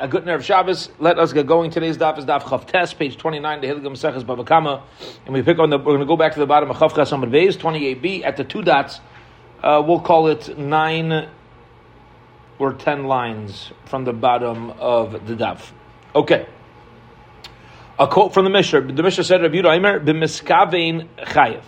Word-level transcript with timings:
A 0.00 0.08
good 0.08 0.24
nerve 0.24 0.42
Shabbos. 0.42 0.88
Let 0.98 1.18
us 1.18 1.34
get 1.34 1.46
going. 1.46 1.70
Today's 1.70 1.98
daf 1.98 2.16
is 2.16 2.24
daf 2.24 2.40
Chavtes, 2.40 2.96
page 2.96 3.18
29, 3.18 3.60
the 3.60 3.66
Hilgam 3.66 3.94
Seches 3.94 4.24
Bava 4.24 4.46
Kama. 4.46 4.82
And 5.26 5.34
we 5.34 5.42
pick 5.42 5.58
on 5.58 5.68
the, 5.68 5.76
we're 5.76 5.84
going 5.84 6.00
to 6.00 6.06
go 6.06 6.16
back 6.16 6.32
to 6.32 6.40
the 6.40 6.46
bottom 6.46 6.70
of 6.70 6.78
Chavches 6.78 7.12
Amud 7.12 7.30
Beis, 7.30 7.58
28b, 7.58 8.24
at 8.24 8.38
the 8.38 8.44
two 8.44 8.62
dots. 8.62 9.00
Uh, 9.62 9.82
we'll 9.86 10.00
call 10.00 10.28
it 10.28 10.56
nine 10.56 11.28
or 12.58 12.72
ten 12.72 13.04
lines 13.04 13.72
from 13.84 14.04
the 14.06 14.14
bottom 14.14 14.70
of 14.70 15.26
the 15.26 15.34
daf. 15.34 15.70
Okay. 16.14 16.46
A 17.98 18.08
quote 18.08 18.32
from 18.32 18.44
the 18.44 18.50
Mishnah. 18.50 18.80
The 18.80 19.02
Mishnah 19.02 19.24
said, 19.24 19.42
Rabbi 19.42 19.56
Yehuda 19.56 20.02
b'miskavein 20.02 21.08
chayev, 21.26 21.64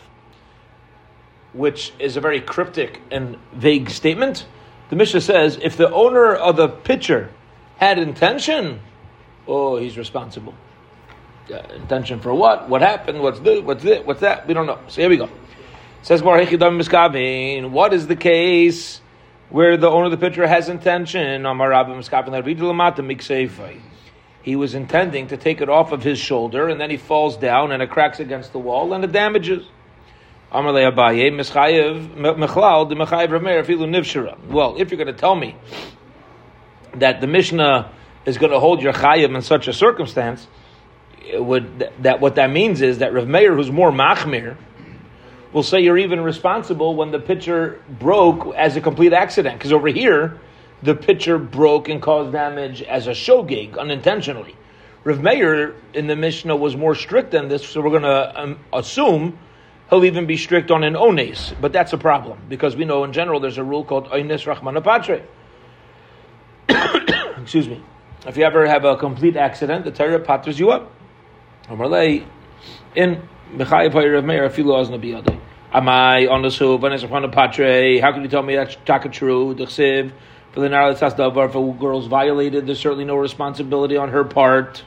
which 1.53 1.93
is 1.99 2.17
a 2.17 2.23
very 2.23 2.41
cryptic 2.41 3.03
and 3.11 3.37
vague 3.53 3.91
statement. 3.91 4.47
The 4.89 4.97
Mishnah 4.97 5.21
says, 5.21 5.59
if 5.61 5.77
the 5.77 5.91
owner 5.91 6.35
of 6.35 6.57
the 6.57 6.69
pitcher 6.69 7.29
had 7.83 7.99
intention, 7.99 8.81
oh, 9.49 9.77
he's 9.77 9.99
responsible. 9.99 10.55
Uh, 11.53 11.59
intention 11.75 12.21
for 12.21 12.33
what? 12.33 12.69
What 12.69 12.81
happened? 12.81 13.21
What's 13.21 13.41
this? 13.41 13.61
What's 13.63 13.83
this? 13.83 14.07
What's 14.07 14.21
that? 14.21 14.47
We 14.47 14.55
don't 14.55 14.67
know. 14.67 14.79
So 14.87 15.01
here 15.01 15.11
we 15.11 15.17
go. 15.17 15.25
It 15.25 15.31
says 16.03 16.23
What 16.23 17.93
is 17.93 18.07
the 18.07 18.17
case 18.17 19.01
where 19.51 19.77
the 19.77 19.91
owner 19.91 20.05
of 20.05 20.13
the 20.13 20.17
pitcher 20.17 20.47
has 20.47 20.69
intention? 20.69 21.43
He 24.43 24.57
was 24.57 24.75
intending 24.75 25.27
to 25.29 25.37
take 25.37 25.61
it 25.61 25.69
off 25.69 25.91
of 25.91 26.03
his 26.05 26.19
shoulder, 26.19 26.69
and 26.69 26.81
then 26.81 26.91
he 26.91 26.97
falls 26.97 27.37
down, 27.37 27.73
and 27.73 27.83
it 27.83 27.91
cracks 27.91 28.21
against 28.21 28.53
the 28.53 28.59
wall, 28.61 28.93
and 28.93 29.05
it 29.05 29.11
damages. 29.11 29.67
Well, 34.49 34.77
if 34.79 34.91
you're 34.91 34.99
going 34.99 35.07
to 35.07 35.21
tell 35.21 35.35
me 35.35 35.57
that 36.95 37.21
the 37.21 37.27
Mishnah 37.27 37.93
is 38.25 38.39
going 38.39 38.53
to 38.53 38.61
hold 38.61 38.83
your 38.83 38.93
chayim 38.93 39.35
in 39.35 39.43
such 39.43 39.69
a 39.69 39.73
circumstance, 39.73 40.47
would 41.35 41.91
that 42.01 42.21
what 42.21 42.37
that 42.37 42.51
means 42.51 42.83
is 42.83 42.99
that 42.99 43.13
Rav 43.13 43.27
Meir, 43.27 43.55
who's 43.55 43.71
more 43.71 43.91
machmir, 43.91 44.57
will 45.53 45.63
say 45.63 45.81
you're 45.81 45.99
even 45.99 46.21
responsible 46.21 46.97
when 46.97 47.11
the 47.11 47.19
pitcher 47.19 47.81
broke 47.89 48.55
as 48.55 48.77
a 48.77 48.81
complete 48.81 49.13
accident. 49.13 49.59
Because 49.59 49.73
over 49.73 49.89
here, 49.89 50.41
the 50.83 50.95
pitcher 50.95 51.39
broke 51.39 51.89
and 51.89 52.01
caused 52.01 52.33
damage 52.33 52.83
as 52.83 53.07
a 53.07 53.13
shogeg 53.13 53.79
unintentionally. 53.79 54.57
Rav 55.05 55.21
Meir 55.21 55.75
in 55.95 56.07
the 56.07 56.17
Mishnah 56.17 56.57
was 56.57 56.77
more 56.77 56.95
strict 56.95 57.33
than 57.33 57.49
this, 57.49 57.69
so 57.69 57.81
we're 57.81 57.91
going 57.91 58.03
to 58.03 58.41
um, 58.41 58.59
assume 58.73 59.39
he'll 59.91 60.05
even 60.05 60.27
be 60.27 60.37
strict 60.37 60.71
on 60.71 60.85
an 60.85 60.95
ones. 60.95 61.53
But 61.61 61.73
that's 61.73 61.93
a 61.93 61.99
problem 61.99 62.39
because 62.49 62.77
we 62.77 62.85
know 62.85 63.05
in 63.05 63.13
general 63.13 63.41
there's 63.41 63.59
a 63.59 63.65
rule 63.65 63.85
called 63.85 64.11
ones 64.11 64.45
rachmanapatre. 64.45 65.23
excuse 67.43 67.69
me, 67.69 67.83
if 68.27 68.37
you 68.37 68.45
ever 68.45 68.67
have 68.67 68.85
a 68.85 68.97
complete 68.97 69.37
accident, 69.37 69.85
the 69.85 69.91
Torah 69.91 70.21
patters 70.21 70.59
you 70.59 70.71
up. 70.71 70.93
In 72.95 73.23
Am 75.75 75.89
I 75.89 76.27
on 76.27 76.43
the 76.43 76.51
soup? 76.51 76.81
When 76.83 76.93
it's 76.93 77.03
patre, 77.29 78.01
how 78.01 78.13
can 78.13 78.23
you 78.23 78.29
tell 78.29 78.43
me 78.43 78.57
that's 78.57 78.77
taka 78.85 79.09
true? 79.09 79.55
For 80.53 80.61
the 80.61 80.69
davar. 81.17 81.49
If 81.49 81.55
a 81.55 81.73
girl's 81.79 82.07
violated, 82.07 82.67
there's 82.67 82.81
certainly 82.81 83.05
no 83.05 83.17
responsibility 83.17 83.97
on 83.97 84.11
her 84.11 84.25
part. 84.25 84.85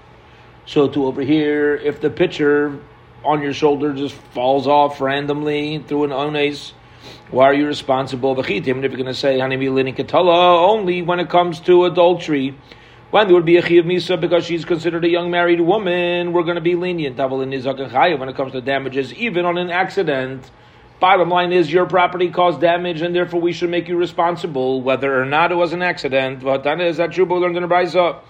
So 0.66 0.88
to 0.88 1.06
over 1.06 1.22
here, 1.22 1.76
if 1.76 2.02
the 2.02 2.10
pitcher 2.10 2.80
on 3.24 3.42
your 3.42 3.54
shoulder 3.54 3.94
just 3.94 4.14
falls 4.14 4.68
off 4.68 5.02
randomly 5.02 5.80
through 5.80 6.06
an 6.06 6.12
ones, 6.12 6.74
why 7.36 7.46
are 7.50 7.54
you 7.54 7.68
responsible? 7.68 8.40
If 8.40 8.50
you're 8.50 8.72
going 8.72 9.06
to 9.08 9.14
say 9.14 9.42
only 9.42 11.02
when 11.02 11.20
it 11.20 11.30
comes 11.30 11.60
to 11.60 11.84
adultery, 11.84 12.58
when 13.12 13.28
there 13.28 13.36
would 13.36 13.44
be 13.44 13.58
a 13.58 13.62
chiyav 13.62 13.84
misa 13.84 14.18
because 14.18 14.46
she's 14.46 14.64
considered 14.64 15.04
a 15.04 15.10
young 15.10 15.30
married 15.30 15.60
woman, 15.60 16.32
we're 16.32 16.44
going 16.44 16.56
to 16.56 16.62
be 16.62 16.76
lenient. 16.76 17.18
When 17.18 17.52
it 17.52 18.36
comes 18.38 18.54
to 18.54 18.62
damages, 18.62 19.14
even 19.16 19.44
on 19.44 19.58
an 19.58 19.70
accident. 19.70 20.50
Bottom 21.02 21.28
line 21.28 21.52
is 21.52 21.74
your 21.74 21.86
property 21.86 22.30
caused 22.30 22.62
damage, 22.62 23.02
and 23.02 23.14
therefore 23.14 23.42
we 23.42 23.52
should 23.52 23.70
make 23.70 23.90
you 23.90 23.98
responsible, 23.98 24.82
whether 24.82 25.22
or 25.22 25.26
not 25.26 25.52
it 25.52 25.56
was 25.56 25.74
an 25.74 25.82
accident. 25.82 26.42
Is 26.42 26.96
that 26.98 27.12
true? 27.12 27.26
We 27.26 27.38
Learned 27.38 27.58
in 27.58 27.68
the 27.68 28.22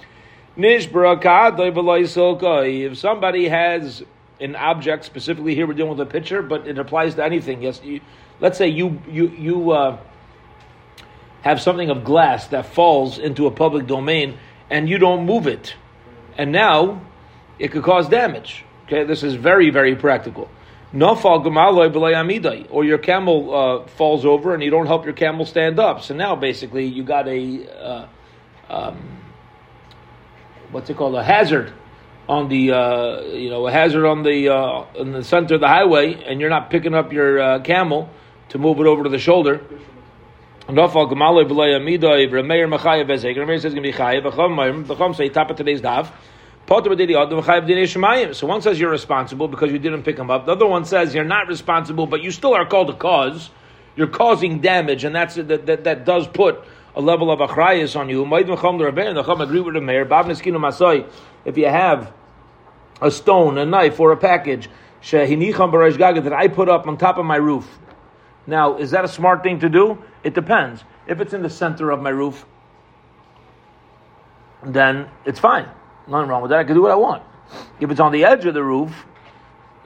If 2.65 2.97
somebody 2.97 3.47
has 3.49 4.03
an 4.41 4.55
object, 4.55 5.05
specifically 5.05 5.53
here 5.53 5.67
we're 5.67 5.73
dealing 5.73 5.95
with 5.95 6.07
a 6.07 6.11
pitcher, 6.11 6.41
but 6.41 6.67
it 6.67 6.79
applies 6.79 7.13
to 7.15 7.23
anything. 7.23 7.61
Yes, 7.61 7.79
you, 7.83 8.01
let's 8.39 8.57
say 8.57 8.67
you 8.67 9.01
you 9.09 9.27
you 9.29 9.71
uh, 9.71 9.97
have 11.41 11.61
something 11.61 11.89
of 11.89 12.03
glass 12.03 12.47
that 12.47 12.65
falls 12.65 13.19
into 13.19 13.47
a 13.47 13.51
public 13.51 13.87
domain 13.87 14.37
and 14.69 14.89
you 14.89 14.97
don't 14.97 15.25
move 15.25 15.47
it, 15.47 15.75
and 16.37 16.51
now 16.51 17.01
it 17.59 17.71
could 17.71 17.83
cause 17.83 18.09
damage. 18.09 18.63
Okay, 18.85 19.03
this 19.03 19.23
is 19.23 19.35
very 19.35 19.69
very 19.69 19.95
practical. 19.95 20.49
Or 22.69 22.85
your 22.85 22.97
camel 22.97 23.53
uh, 23.53 23.87
falls 23.87 24.23
over 24.25 24.53
and 24.53 24.63
you 24.63 24.69
don't 24.69 24.87
help 24.87 25.03
your 25.03 25.13
camel 25.13 25.45
stand 25.45 25.77
up. 25.77 26.01
So 26.03 26.15
now 26.15 26.35
basically 26.37 26.85
you 26.85 27.03
got 27.03 27.27
a 27.27 27.67
uh, 27.83 28.07
um, 28.69 29.21
what's 30.71 30.89
it 30.89 30.95
called 30.95 31.15
a 31.15 31.23
hazard 31.23 31.73
on 32.27 32.49
the 32.49 32.71
uh, 32.71 33.21
you 33.23 33.49
know 33.49 33.67
a 33.67 33.71
hazard 33.71 34.05
on 34.05 34.23
the 34.23 34.49
uh, 34.49 34.85
in 34.95 35.11
the 35.11 35.23
center 35.23 35.55
of 35.55 35.61
the 35.61 35.67
highway, 35.67 36.13
and 36.23 36.39
you're 36.39 36.49
not 36.49 36.69
picking 36.69 36.93
up 36.93 37.11
your 37.11 37.39
uh, 37.39 37.59
camel 37.59 38.09
to 38.49 38.57
move 38.57 38.79
it 38.79 38.85
over 38.85 39.03
to 39.03 39.09
the 39.09 39.19
shoulder. 39.19 39.61
So 40.67 40.73
one 48.47 48.61
says 48.61 48.79
you're 48.79 48.89
responsible 48.89 49.47
because 49.47 49.71
you 49.71 49.77
didn't 49.77 50.01
pick 50.03 50.17
him 50.17 50.31
up. 50.31 50.47
The 50.47 50.53
other 50.53 50.65
one 50.65 50.85
says 50.85 51.13
you're 51.13 51.23
not 51.23 51.47
responsible, 51.47 52.07
but 52.07 52.23
you 52.23 52.31
still 52.31 52.55
are 52.55 52.65
called 52.65 52.89
a 52.89 52.95
cause. 52.95 53.51
You're 53.95 54.07
causing 54.07 54.59
damage, 54.61 55.03
and 55.03 55.15
that's 55.15 55.35
that, 55.35 55.67
that, 55.67 55.83
that 55.83 56.05
does 56.05 56.27
put 56.27 56.63
a 56.95 57.01
level 57.01 57.29
of 57.29 57.39
achrayas 57.39 57.95
on 57.97 58.09
you. 58.09 58.25
The 58.25 59.41
agree 59.41 59.61
with 59.61 59.75
the 59.75 59.81
mayor. 59.81 60.07
If 61.45 61.57
you 61.57 61.67
have 61.67 62.11
a 63.01 63.11
stone, 63.11 63.57
a 63.57 63.65
knife, 63.65 63.99
or 63.99 64.11
a 64.11 64.17
package 64.17 64.69
that 65.11 66.33
I 66.33 66.47
put 66.47 66.69
up 66.69 66.87
on 66.87 66.97
top 66.97 67.17
of 67.17 67.25
my 67.25 67.35
roof. 67.35 67.67
Now, 68.47 68.77
is 68.77 68.91
that 68.91 69.05
a 69.05 69.07
smart 69.07 69.43
thing 69.43 69.59
to 69.59 69.69
do? 69.69 70.03
It 70.23 70.33
depends. 70.33 70.83
If 71.07 71.21
it's 71.21 71.33
in 71.33 71.41
the 71.41 71.49
center 71.49 71.91
of 71.91 72.01
my 72.01 72.09
roof, 72.09 72.45
then 74.63 75.09
it's 75.25 75.39
fine. 75.39 75.67
Nothing 76.07 76.29
wrong 76.29 76.41
with 76.41 76.49
that. 76.49 76.59
I 76.59 76.63
can 76.63 76.75
do 76.75 76.81
what 76.81 76.91
I 76.91 76.95
want. 76.95 77.23
If 77.79 77.91
it's 77.91 77.99
on 77.99 78.11
the 78.11 78.25
edge 78.25 78.45
of 78.45 78.53
the 78.53 78.63
roof, 78.63 79.05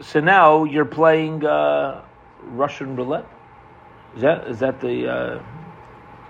so 0.01 0.19
now 0.19 0.63
you're 0.63 0.85
playing 0.85 1.45
uh, 1.45 2.03
Russian 2.43 2.95
roulette. 2.95 3.27
Is 4.15 4.21
that 4.21 4.47
is 4.47 4.59
that 4.59 4.81
the 4.81 5.07
uh, 5.07 5.43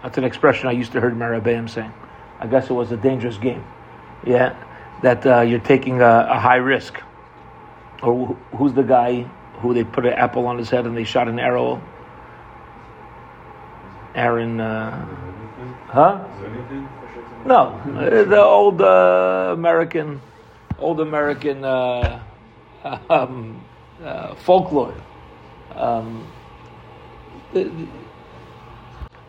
that's 0.03 0.17
an 0.17 0.23
expression 0.23 0.67
I 0.67 0.71
used 0.71 0.91
to 0.93 0.99
hear 0.99 1.11
Marabeyim 1.11 1.69
saying. 1.69 1.93
I 2.39 2.47
guess 2.47 2.69
it 2.69 2.73
was 2.73 2.91
a 2.91 2.97
dangerous 2.97 3.37
game. 3.37 3.63
Yeah, 4.25 4.55
that 5.01 5.25
uh, 5.25 5.41
you're 5.41 5.59
taking 5.59 6.01
a, 6.01 6.27
a, 6.29 6.39
high 6.39 6.57
risk. 6.57 7.01
Or 8.01 8.27
who's 8.55 8.73
the 8.73 8.83
guy 8.83 9.23
who 9.59 9.73
they 9.73 9.83
put 9.83 10.05
an 10.05 10.13
apple 10.13 10.47
on 10.47 10.57
his 10.57 10.69
head 10.69 10.85
and 10.85 10.95
they 10.95 11.03
shot 11.03 11.27
an 11.27 11.37
arrow? 11.37 11.81
Aaron, 14.15 14.59
uh, 14.59 15.05
huh? 15.87 16.27
No, 17.45 17.81
the 17.85 18.41
old 18.41 18.81
uh, 18.81 19.51
American, 19.53 20.21
old 20.77 20.99
American 20.99 21.63
uh, 21.63 22.21
um, 23.09 23.63
uh, 24.03 24.35
folklore. 24.35 24.95
Um, 25.73 26.27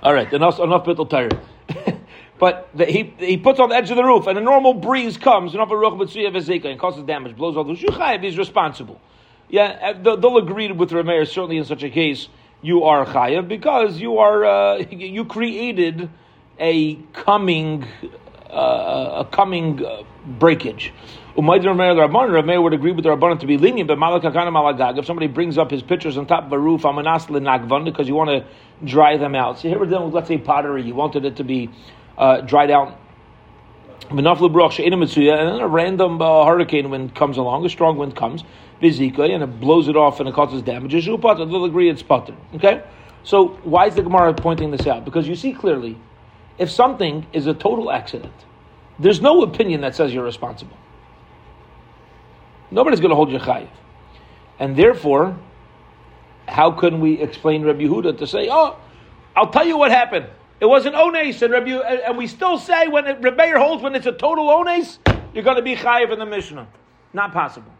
all 0.02 0.14
right, 0.14 0.32
enough 0.32 0.58
enough 0.58 0.84
bittul 0.84 1.08
tire. 1.08 1.30
But 2.40 2.70
the, 2.74 2.86
he, 2.86 3.14
he 3.18 3.36
puts 3.36 3.60
on 3.60 3.68
the 3.68 3.76
edge 3.76 3.90
of 3.90 3.96
the 3.96 4.02
roof, 4.02 4.26
and 4.26 4.38
a 4.38 4.40
normal 4.40 4.72
breeze 4.72 5.18
comes, 5.18 5.52
and 5.52 5.60
off 5.60 5.70
of 5.70 5.76
Ruchbitsuyev 5.78 6.64
and 6.64 6.80
causes 6.80 7.04
damage, 7.04 7.36
blows 7.36 7.54
all 7.54 7.64
the 7.64 8.24
is 8.24 8.38
responsible. 8.38 8.98
Yeah, 9.50 9.92
uh, 10.04 10.16
they'll 10.16 10.38
agree 10.38 10.72
with 10.72 10.90
Rameir, 10.90 11.28
certainly 11.28 11.58
in 11.58 11.66
such 11.66 11.82
a 11.82 11.90
case, 11.90 12.28
you 12.62 12.84
are 12.84 13.04
chayav 13.06 13.48
because 13.48 14.00
you 14.00 14.18
are 14.18 14.44
uh, 14.44 14.76
you 14.90 15.24
created 15.24 16.10
a 16.58 16.96
coming 17.12 17.86
uh, 18.50 19.24
a 19.24 19.28
coming 19.30 19.84
uh, 19.84 20.02
breakage. 20.26 20.92
Rameir 21.36 22.62
would 22.62 22.74
agree 22.74 22.92
with 22.92 23.04
the 23.04 23.10
Rabbanan 23.10 23.40
to 23.40 23.46
be 23.46 23.56
lenient, 23.56 23.88
but 23.88 23.98
malagag. 23.98 24.98
If 24.98 25.06
somebody 25.06 25.28
brings 25.28 25.56
up 25.56 25.70
his 25.70 25.82
pictures 25.82 26.18
on 26.18 26.26
top 26.26 26.46
of 26.46 26.52
a 26.52 26.58
roof, 26.58 26.84
I'm 26.84 26.96
anaslinakvanda 26.96 27.86
because 27.86 28.08
you 28.08 28.14
want 28.14 28.30
to 28.30 28.44
dry 28.84 29.16
them 29.16 29.34
out. 29.34 29.58
So 29.58 29.68
here 29.68 29.78
we're 29.78 29.86
dealing 29.86 30.06
with, 30.06 30.14
let's 30.14 30.28
say, 30.28 30.38
pottery. 30.38 30.82
You 30.82 30.94
wanted 30.94 31.24
it 31.24 31.36
to 31.36 31.44
be 31.44 31.70
uh, 32.18 32.40
dried 32.40 32.70
out. 32.70 32.98
And 34.10 34.18
then 34.18 34.26
a 34.26 35.68
random 35.68 36.20
uh, 36.20 36.44
hurricane 36.44 36.90
wind 36.90 37.14
comes 37.14 37.36
along, 37.36 37.64
a 37.64 37.68
strong 37.68 37.96
wind 37.96 38.16
comes, 38.16 38.42
and 39.34 39.42
it 39.42 39.60
blows 39.60 39.88
it 39.88 39.96
off 39.96 40.20
and 40.20 40.28
it 40.28 40.34
causes 40.34 40.62
damages. 40.62 41.06
damage. 41.06 41.50
They'll 41.50 41.64
agree 41.64 41.90
it's 41.90 42.02
putter. 42.02 42.34
Okay? 42.54 42.82
So 43.22 43.48
why 43.62 43.86
is 43.86 43.94
the 43.94 44.02
Gemara 44.02 44.32
pointing 44.34 44.70
this 44.70 44.86
out? 44.86 45.04
Because 45.04 45.28
you 45.28 45.34
see 45.34 45.52
clearly, 45.52 45.98
if 46.58 46.70
something 46.70 47.26
is 47.32 47.46
a 47.46 47.54
total 47.54 47.90
accident, 47.90 48.32
There's 49.00 49.22
no 49.22 49.42
opinion 49.42 49.80
that 49.80 49.94
says 49.94 50.12
you're 50.12 50.24
responsible. 50.24 50.76
Nobody's 52.70 53.00
going 53.00 53.10
to 53.10 53.16
hold 53.16 53.32
you 53.32 53.38
chayiv. 53.38 53.68
And 54.58 54.76
therefore, 54.76 55.38
how 56.46 56.70
can 56.72 57.00
we 57.00 57.18
explain 57.18 57.64
Rabbi 57.64 57.84
Yehuda 57.84 58.18
to 58.18 58.26
say, 58.26 58.48
oh, 58.50 58.76
I'll 59.34 59.50
tell 59.50 59.66
you 59.66 59.78
what 59.78 59.90
happened. 59.90 60.26
It 60.60 60.66
was 60.66 60.84
an 60.84 60.94
ones, 60.94 61.40
and 61.40 61.52
Rabbi, 61.52 61.70
and 62.06 62.18
we 62.18 62.26
still 62.26 62.58
say 62.58 62.88
when 62.88 63.06
it, 63.06 63.22
Rebbeir 63.22 63.56
holds 63.56 63.82
when 63.82 63.94
it's 63.94 64.04
a 64.04 64.12
total 64.12 64.46
ones, 64.46 64.98
you're 65.32 65.44
going 65.44 65.56
to 65.56 65.62
be 65.62 65.74
chayiv 65.74 66.12
in 66.12 66.18
the 66.18 66.26
Mishnah. 66.26 66.68
Not 67.14 67.32
possible. 67.32 67.72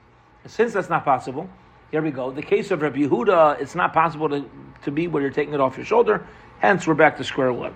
Since 0.47 0.73
that's 0.73 0.89
not 0.89 1.05
possible, 1.05 1.49
here 1.91 2.03
we 2.03 2.11
go. 2.11 2.31
The 2.31 2.43
case 2.43 2.71
of 2.71 2.83
Rabbi 2.83 3.01
Yehuda, 3.01 3.61
it's 3.61 3.75
not 3.75 3.93
possible 3.93 4.29
to, 4.29 4.49
to 4.83 4.91
be 4.91 5.09
where 5.09 5.23
you're 5.23 5.31
taking 5.31 5.55
it 5.55 5.61
off 5.61 5.77
your 5.77 5.87
shoulder. 5.87 6.27
Hence, 6.61 6.87
we're 6.87 6.95
back 6.95 7.17
to 7.19 7.25
square 7.25 7.53
one. 7.53 7.75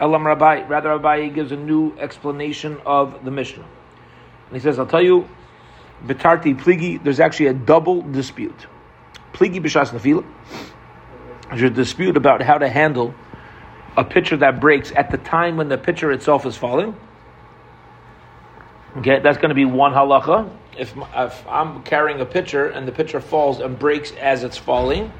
Elam 0.00 0.26
Rabbi, 0.26 0.66
rather 0.66 0.90
Rabbi 0.90 1.28
gives 1.28 1.52
a 1.52 1.56
new 1.56 1.96
explanation 1.98 2.78
of 2.86 3.24
the 3.24 3.30
Mishnah. 3.30 3.64
And 3.64 4.56
he 4.56 4.60
says, 4.60 4.78
I'll 4.78 4.86
tell 4.86 5.02
you, 5.02 5.28
Betarti 6.06 6.58
Pligi, 6.58 7.02
there's 7.02 7.20
actually 7.20 7.46
a 7.46 7.54
double 7.54 8.02
dispute. 8.02 8.66
Pligi 9.32 9.60
B'Shas 9.60 9.90
Nafila, 9.90 10.24
there's 11.48 11.62
a 11.62 11.70
dispute 11.70 12.16
about 12.16 12.42
how 12.42 12.58
to 12.58 12.68
handle 12.68 13.14
a 13.96 14.04
pitcher 14.04 14.36
that 14.36 14.60
breaks 14.60 14.92
at 14.94 15.10
the 15.10 15.18
time 15.18 15.56
when 15.56 15.68
the 15.68 15.76
pitcher 15.76 16.12
itself 16.12 16.46
is 16.46 16.56
falling. 16.56 16.96
Okay, 18.98 19.18
that's 19.20 19.38
going 19.38 19.48
to 19.48 19.54
be 19.54 19.64
one 19.64 19.92
halacha. 19.92 20.50
If, 20.78 20.94
if 21.14 21.46
I'm 21.48 21.82
carrying 21.82 22.20
a 22.20 22.26
pitcher 22.26 22.68
and 22.68 22.86
the 22.86 22.92
pitcher 22.92 23.20
falls 23.20 23.60
and 23.60 23.78
breaks 23.78 24.12
as 24.12 24.44
it's 24.44 24.56
falling, 24.56 25.12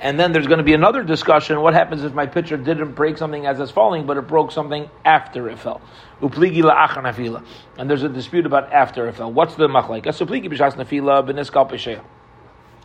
and 0.00 0.18
then 0.18 0.32
there's 0.32 0.46
going 0.46 0.58
to 0.58 0.64
be 0.64 0.72
another 0.72 1.02
discussion. 1.02 1.60
What 1.60 1.74
happens 1.74 2.04
if 2.04 2.14
my 2.14 2.26
pitcher 2.26 2.56
didn't 2.56 2.92
break 2.92 3.18
something 3.18 3.46
as 3.46 3.60
it's 3.60 3.70
falling, 3.70 4.06
but 4.06 4.16
it 4.16 4.26
broke 4.26 4.50
something 4.50 4.88
after 5.04 5.50
it 5.50 5.58
fell? 5.58 5.82
Upligi. 6.22 7.44
And 7.76 7.90
there's 7.90 8.02
a 8.02 8.08
dispute 8.08 8.46
about 8.46 8.72
after 8.72 9.08
it 9.08 9.16
fell. 9.16 9.30
What's 9.30 9.56
the 9.56 9.68
machlaika? 9.68 10.06
Supligi 10.06 10.48
b'shas 10.48 10.74
nafila 10.74 11.28
b'niskal 11.28 12.02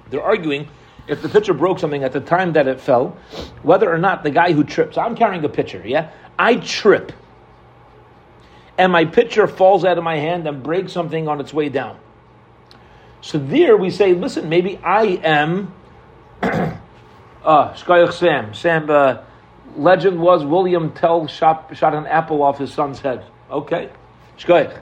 They're 0.10 0.22
arguing 0.22 0.68
if 1.08 1.22
the 1.22 1.30
pitcher 1.30 1.54
broke 1.54 1.80
something 1.80 2.04
at 2.04 2.12
the 2.12 2.20
time 2.20 2.54
that 2.54 2.68
it 2.68 2.82
fell, 2.82 3.18
whether 3.62 3.92
or 3.92 3.98
not 3.98 4.24
the 4.24 4.32
guy 4.32 4.52
who 4.52 4.64
tripped. 4.64 4.96
So 4.96 5.02
I'm 5.02 5.16
carrying 5.16 5.46
a 5.46 5.50
pitcher, 5.50 5.82
yeah? 5.86 6.10
I 6.38 6.56
trip. 6.56 7.14
And 8.78 8.92
my 8.92 9.06
pitcher 9.06 9.48
falls 9.48 9.86
out 9.86 9.98
of 9.98 10.04
my 10.04 10.18
hand 10.18 10.48
and 10.48 10.62
breaks 10.62 10.92
something 10.92 11.28
on 11.28 11.40
its 11.40 11.54
way 11.54 11.70
down. 11.70 11.98
So 13.22 13.38
there 13.38 13.78
we 13.78 13.90
say, 13.90 14.14
listen, 14.14 14.50
maybe 14.50 14.78
I 14.78 15.20
am 15.24 15.74
Uh, 17.46 17.76
Sam. 18.10 18.56
Sam, 18.56 18.90
uh, 18.90 19.20
legend 19.78 20.20
was 20.20 20.44
William 20.44 20.92
Tell 20.94 21.28
shot, 21.28 21.70
shot 21.78 21.94
an 21.94 22.08
apple 22.08 22.42
off 22.42 22.58
his 22.58 22.74
son's 22.74 23.00
head. 23.00 23.24
Okay. 23.52 23.92
Shkoyach. 24.40 24.80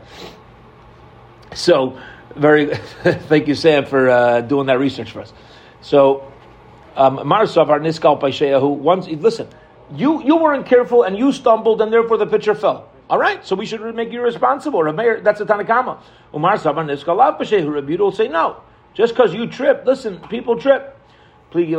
So, 1.54 2.00
very, 2.36 2.74
thank 3.04 3.50
you, 3.50 3.56
Sam, 3.56 3.86
for 3.86 4.10
uh, 4.10 4.42
doing 4.42 4.68
that 4.68 4.80
research 4.80 5.12
for 5.12 5.20
us. 5.20 5.34
So, 5.82 6.32
um, 6.96 7.18
Marsav, 7.18 7.68
our 7.68 7.82
Niskal 7.82 8.20
Paisheya, 8.20 8.62
who 8.62 8.70
once, 8.70 9.08
listen, 9.08 9.50
you, 9.94 10.24
you 10.24 10.38
weren't 10.38 10.66
careful 10.66 11.04
and 11.04 11.18
you 11.18 11.34
stumbled 11.34 11.82
and 11.82 11.92
therefore 11.92 12.18
the 12.18 12.26
pitcher 12.26 12.56
fell. 12.56 12.90
All 13.14 13.20
right, 13.20 13.46
so 13.46 13.56
we 13.56 13.68
should 13.68 13.80
make 13.94 14.12
you 14.12 14.24
responsible. 14.24 14.84
That's 14.92 15.40
a 15.40 15.46
Tanakama. 15.46 16.02
Umar 16.34 16.58
Saban 16.58 16.88
Niskal 16.88 17.38
Paisheya, 17.38 17.72
Rabbi 17.72 17.96
will 17.96 18.12
say 18.12 18.28
no. 18.28 18.64
Just 18.96 19.14
because 19.14 19.36
you 19.36 19.46
trip, 19.46 19.84
listen, 19.86 20.18
people 20.30 20.60
trip 20.60 21.00
and 21.54 21.64
they 21.64 21.76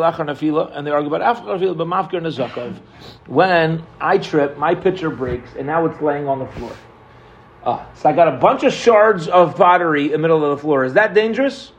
argue 0.92 1.12
about 1.12 1.22
after 1.22 1.74
but 1.74 1.88
mafkir 1.88 2.22
nezakov. 2.22 2.76
When 3.26 3.84
I 4.00 4.18
trip, 4.18 4.56
my 4.58 4.76
pitcher 4.76 5.10
breaks, 5.10 5.50
and 5.58 5.66
now 5.66 5.84
it's 5.86 6.00
laying 6.00 6.28
on 6.28 6.38
the 6.38 6.46
floor. 6.46 6.72
Uh, 7.64 7.84
so 7.94 8.10
I 8.10 8.12
got 8.12 8.28
a 8.28 8.36
bunch 8.36 8.62
of 8.62 8.72
shards 8.72 9.26
of 9.26 9.56
pottery 9.56 10.04
in 10.04 10.12
the 10.12 10.18
middle 10.18 10.44
of 10.44 10.56
the 10.56 10.62
floor. 10.62 10.84
Is 10.84 10.92
that 10.92 11.14
dangerous? 11.14 11.72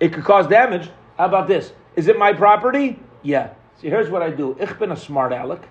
It 0.00 0.14
could 0.14 0.24
cause 0.24 0.46
damage. 0.46 0.88
How 1.18 1.26
about 1.26 1.48
this? 1.48 1.70
Is 1.96 2.08
it 2.08 2.18
my 2.18 2.32
property? 2.32 2.98
Yeah. 3.22 3.50
See, 3.78 3.90
here's 3.90 4.08
what 4.08 4.22
I 4.22 4.30
do. 4.30 4.56
Ich 4.58 4.78
bin 4.78 4.90
a 4.90 4.96
smart 4.96 5.34
aleck. 5.34 5.68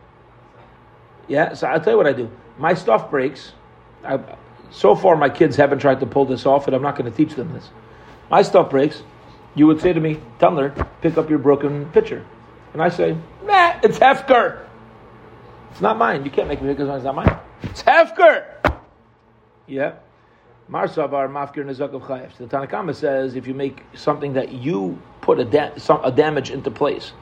Yeah, 1.28 1.54
so 1.54 1.68
I'll 1.68 1.82
tell 1.82 1.94
you 1.94 1.98
what 1.98 2.08
I 2.08 2.14
do. 2.14 2.30
My 2.58 2.74
stuff 2.74 3.10
breaks. 3.10 3.54
I, 4.04 4.20
so 4.72 4.96
far, 4.96 5.16
my 5.16 5.30
kids 5.30 5.56
haven't 5.56 5.80
tried 5.80 6.00
to 6.02 6.06
pull 6.06 6.26
this 6.26 6.46
off, 6.46 6.68
and 6.68 6.76
I'm 6.76 6.82
not 6.82 6.98
going 6.98 7.10
to 7.10 7.16
teach 7.16 7.36
them 7.36 7.54
this. 7.54 7.70
My 8.30 8.42
stuff 8.42 8.70
breaks 8.70 9.04
you 9.56 9.68
would 9.68 9.82
say 9.82 9.94
to 9.94 10.00
me, 10.00 10.20
Tumler, 10.40 10.88
pick 11.02 11.18
up 11.18 11.30
your 11.30 11.40
broken 11.40 11.90
pitcher. 11.92 12.26
And 12.74 12.82
I 12.82 12.90
say, 12.90 13.18
nah, 13.44 13.80
it's 13.82 13.98
Hefker. 13.98 14.66
It's 15.72 15.82
not 15.82 15.98
mine. 15.98 16.26
You 16.26 16.32
can't 16.32 16.48
make 16.48 16.62
me 16.62 16.68
because 16.68 16.90
it's 16.90 17.06
not 17.06 17.16
mine. 17.16 17.38
It's 17.64 17.82
Hefker. 17.82 18.46
Yeah. 19.66 19.96
Marsavar 20.70 21.30
mafkir 21.30 21.64
nezak 21.64 21.94
of 21.94 22.04
chayev. 22.04 22.36
The 22.38 22.46
Tanakama 22.46 22.94
says 22.94 23.36
if 23.36 23.48
you 23.48 23.54
make 23.54 23.84
something 23.94 24.34
that 24.34 24.52
you 24.52 25.02
put 25.22 25.40
a, 25.40 25.46
da- 25.46 25.78
some, 25.78 26.04
a 26.04 26.12
damage 26.12 26.52
into 26.52 26.70
place, 26.70 27.14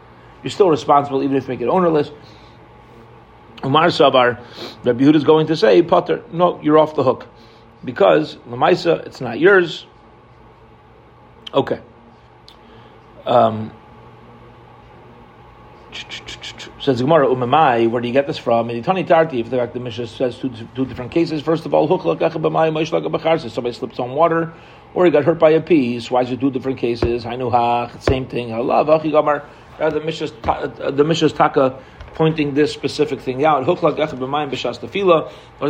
you're 0.44 0.51
still 0.51 0.69
responsible 0.69 1.23
even 1.23 1.38
if 1.38 1.44
you 1.44 1.49
make 1.49 1.61
it 1.61 1.67
ownerless. 1.67 2.09
Umar 3.63 3.88
Sabar, 3.88 4.39
Rabbi 4.83 5.04
Yehuda 5.04 5.15
is 5.15 5.24
going 5.24 5.48
to 5.48 5.56
say, 5.56 5.81
Potter, 5.81 6.24
no, 6.31 6.62
you're 6.62 6.77
off 6.77 6.95
the 6.95 7.04
hook. 7.04 7.27
Because, 7.83 8.38
Lamaisa, 8.48 9.06
it's 9.06 9.21
not 9.21 9.39
yours. 9.39 9.86
Okay. 11.54 11.80
Um, 13.25 13.71
says 16.80 17.01
Gemara, 17.01 17.27
Umamai, 17.27 17.89
where 17.89 18.01
do 18.01 18.07
you 18.07 18.13
get 18.13 18.27
this 18.27 18.38
from? 18.38 18.69
In 18.69 18.83
Tani 18.83 19.04
Tarti, 19.04 19.39
if 19.39 19.50
the 19.50 19.57
fact 19.57 19.74
the 19.74 19.80
Mishnah 19.80 20.07
says 20.07 20.38
two, 20.38 20.51
two 20.75 20.86
different 20.86 21.12
cases. 21.12 21.42
First 21.42 21.66
of 21.66 21.74
all, 21.74 21.88
somebody 21.88 22.86
slips 23.74 24.00
on 24.00 24.12
water, 24.12 24.54
or 24.94 25.06
he 25.06 25.12
got 25.12 25.24
hurt 25.24 25.39
by 25.39 25.51
a 25.51 25.62
piece. 25.62 26.12
Why 26.12 26.21
is 26.21 26.31
it 26.31 26.39
two 26.39 26.51
different 26.51 26.80
cases? 26.80 27.24
Hainuhach, 27.24 28.01
same 28.01 28.25
thing. 28.25 28.50
The 28.50 30.01
Mishnah's, 30.04 30.31
the 30.95 31.04
Mishnah's 31.04 31.33
taka 31.33 31.80
pointing 32.15 32.54
this 32.54 32.71
specific 32.71 33.19
thing 33.21 33.44
out. 33.45 33.65
Mean 33.65 33.75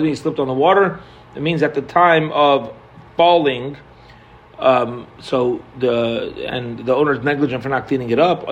he 0.06 0.16
slipped 0.16 0.40
on 0.40 0.48
the 0.48 0.54
water? 0.54 1.00
It 1.36 1.42
means 1.42 1.64
at 1.64 1.74
the 1.74 1.82
time 1.82 2.32
of 2.32 2.74
falling, 3.18 3.78
um, 4.60 5.08
so 5.20 5.64
the 5.80 6.46
and 6.48 6.80
the 6.86 6.96
owner 6.96 7.14
is 7.14 7.24
negligent 7.24 7.64
for 7.64 7.70
not 7.70 7.88
cleaning 7.88 8.10
it 8.12 8.20
up. 8.20 8.48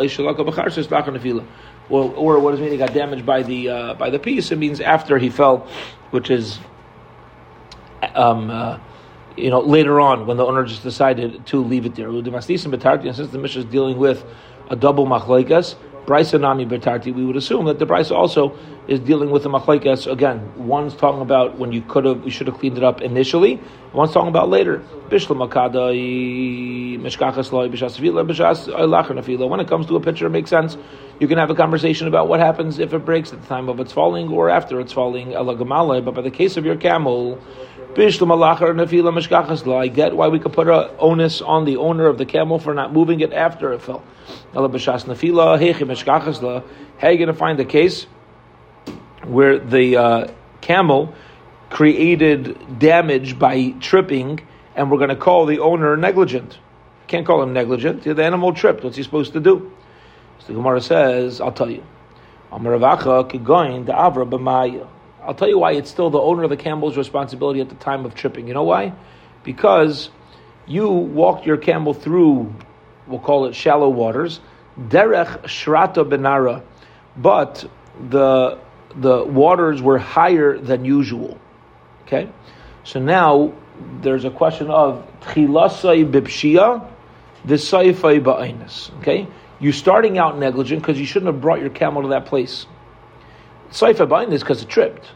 Or, 1.89 2.13
or 2.13 2.39
what 2.39 2.51
does 2.51 2.59
it 2.59 2.63
mean? 2.63 2.71
He 2.71 2.77
got 2.77 2.93
damaged 2.93 3.25
by 3.25 3.43
the 3.43 3.69
uh, 3.69 3.93
by 3.95 4.09
the 4.09 4.19
piece. 4.19 4.51
It 4.51 4.57
means 4.57 4.79
after 4.81 5.17
he 5.17 5.29
fell, 5.29 5.67
which 6.11 6.29
is, 6.29 6.59
um, 8.15 8.49
uh, 8.49 8.79
you 9.35 9.49
know, 9.49 9.59
later 9.59 9.99
on 9.99 10.25
when 10.25 10.37
the 10.37 10.45
owner 10.45 10.63
just 10.65 10.83
decided 10.83 11.45
to 11.47 11.63
leave 11.63 11.85
it 11.85 11.95
there. 11.95 12.07
And 12.07 13.15
since 13.15 13.31
the 13.31 13.37
Mishnah 13.37 13.63
is 13.63 13.67
dealing 13.67 13.97
with 13.97 14.23
a 14.69 14.75
double 14.75 15.05
machlaikas, 15.05 15.75
Brisa 16.05 16.39
Nami 16.41 16.65
Bertarti, 16.65 17.13
we 17.13 17.23
would 17.23 17.35
assume 17.35 17.65
that 17.65 17.79
the 17.79 17.85
Brisa 17.85 18.11
also 18.11 18.57
is 18.87 18.99
dealing 18.99 19.29
with 19.29 19.43
the 19.43 19.49
Machlaikas. 19.49 20.11
Again, 20.11 20.51
one's 20.57 20.95
talking 20.95 21.21
about 21.21 21.59
when 21.59 21.71
you 21.71 21.81
could 21.83 22.05
have, 22.05 22.25
you 22.25 22.31
should 22.31 22.47
have 22.47 22.57
cleaned 22.57 22.77
it 22.77 22.83
up 22.83 23.01
initially. 23.01 23.61
One's 23.93 24.11
talking 24.11 24.29
about 24.29 24.49
later. 24.49 24.83
Bishla 25.09 25.35
Makada, 25.37 25.93
Mishkachas 26.99 27.51
Loi, 27.51 27.69
Bishas 27.69 27.99
Vila, 27.99 28.25
Bishas. 28.25 28.67
When 29.49 29.59
it 29.59 29.67
comes 29.67 29.85
to 29.85 29.95
a 29.95 29.99
picture, 29.99 30.25
it 30.25 30.31
makes 30.31 30.49
sense. 30.49 30.75
You 31.19 31.27
can 31.27 31.37
have 31.37 31.51
a 31.51 31.55
conversation 31.55 32.07
about 32.07 32.27
what 32.27 32.39
happens 32.39 32.79
if 32.79 32.93
it 32.93 33.05
breaks 33.05 33.31
at 33.31 33.41
the 33.41 33.47
time 33.47 33.69
of 33.69 33.79
its 33.79 33.93
falling 33.93 34.29
or 34.29 34.49
after 34.49 34.79
it's 34.79 34.91
falling. 34.91 35.33
But 35.33 36.11
by 36.15 36.21
the 36.21 36.31
case 36.31 36.57
of 36.57 36.65
your 36.65 36.77
camel, 36.77 37.39
I 37.95 39.87
get 39.87 40.15
why 40.15 40.27
we 40.27 40.39
could 40.39 40.53
put 40.53 40.67
an 40.67 40.89
onus 40.99 41.41
on 41.41 41.65
the 41.65 41.77
owner 41.77 42.07
of 42.07 42.17
the 42.17 42.25
camel 42.25 42.59
for 42.59 42.73
not 42.73 42.93
moving 42.93 43.19
it 43.19 43.33
after 43.33 43.73
it 43.73 43.81
fell. 43.81 44.03
How 44.53 44.63
are 44.63 44.71
you 47.11 47.17
going 47.17 47.27
to 47.27 47.33
find 47.33 47.59
a 47.59 47.65
case 47.65 48.05
where 49.23 49.59
the 49.59 49.97
uh, 49.97 50.27
camel 50.61 51.13
created 51.69 52.79
damage 52.79 53.37
by 53.37 53.71
tripping, 53.79 54.39
and 54.75 54.91
we're 54.91 54.97
going 54.97 55.09
to 55.09 55.15
call 55.15 55.45
the 55.45 55.59
owner 55.59 55.97
negligent? 55.97 56.59
Can't 57.07 57.25
call 57.25 57.43
him 57.43 57.53
negligent. 57.53 58.03
The 58.03 58.23
animal 58.23 58.53
tripped. 58.53 58.83
What's 58.83 58.97
he 58.97 59.03
supposed 59.03 59.33
to 59.33 59.39
do? 59.39 59.71
So 60.39 60.47
the 60.47 60.53
Gemara 60.53 60.81
says, 60.81 61.41
"I'll 61.41 61.51
tell 61.51 61.69
you." 61.69 61.83
I'll 65.23 65.35
tell 65.35 65.47
you 65.47 65.59
why 65.59 65.73
it's 65.73 65.89
still 65.89 66.09
the 66.09 66.19
owner 66.19 66.43
of 66.43 66.49
the 66.49 66.57
camel's 66.57 66.97
responsibility 66.97 67.61
at 67.61 67.69
the 67.69 67.75
time 67.75 68.05
of 68.05 68.15
tripping. 68.15 68.47
You 68.47 68.53
know 68.53 68.63
why? 68.63 68.93
Because 69.43 70.09
you 70.65 70.89
walked 70.89 71.45
your 71.45 71.57
camel 71.57 71.93
through, 71.93 72.53
we'll 73.07 73.19
call 73.19 73.45
it 73.45 73.55
shallow 73.55 73.89
waters, 73.89 74.39
derech 74.79 75.47
shrata 75.47 76.03
benara, 76.03 76.63
but 77.15 77.69
the 78.09 78.57
the 78.95 79.23
waters 79.23 79.81
were 79.81 79.97
higher 79.97 80.57
than 80.57 80.85
usual. 80.85 81.37
Okay, 82.03 82.29
so 82.83 82.99
now 82.99 83.53
there's 84.01 84.25
a 84.25 84.29
question 84.29 84.69
of 84.69 85.07
tchilasai 85.21 86.09
bipshia, 86.09 86.87
v'saifai 87.45 88.21
ba'ainis. 88.21 88.91
Okay, 88.99 89.27
you're 89.59 89.73
starting 89.73 90.17
out 90.17 90.37
negligent 90.37 90.81
because 90.81 90.99
you 90.99 91.05
shouldn't 91.05 91.31
have 91.31 91.41
brought 91.41 91.61
your 91.61 91.69
camel 91.69 92.01
to 92.01 92.09
that 92.09 92.25
place. 92.25 92.65
Saifa 93.71 94.07
Bain 94.07 94.31
is 94.31 94.41
because 94.41 94.61
it 94.61 94.69
tripped, 94.69 95.07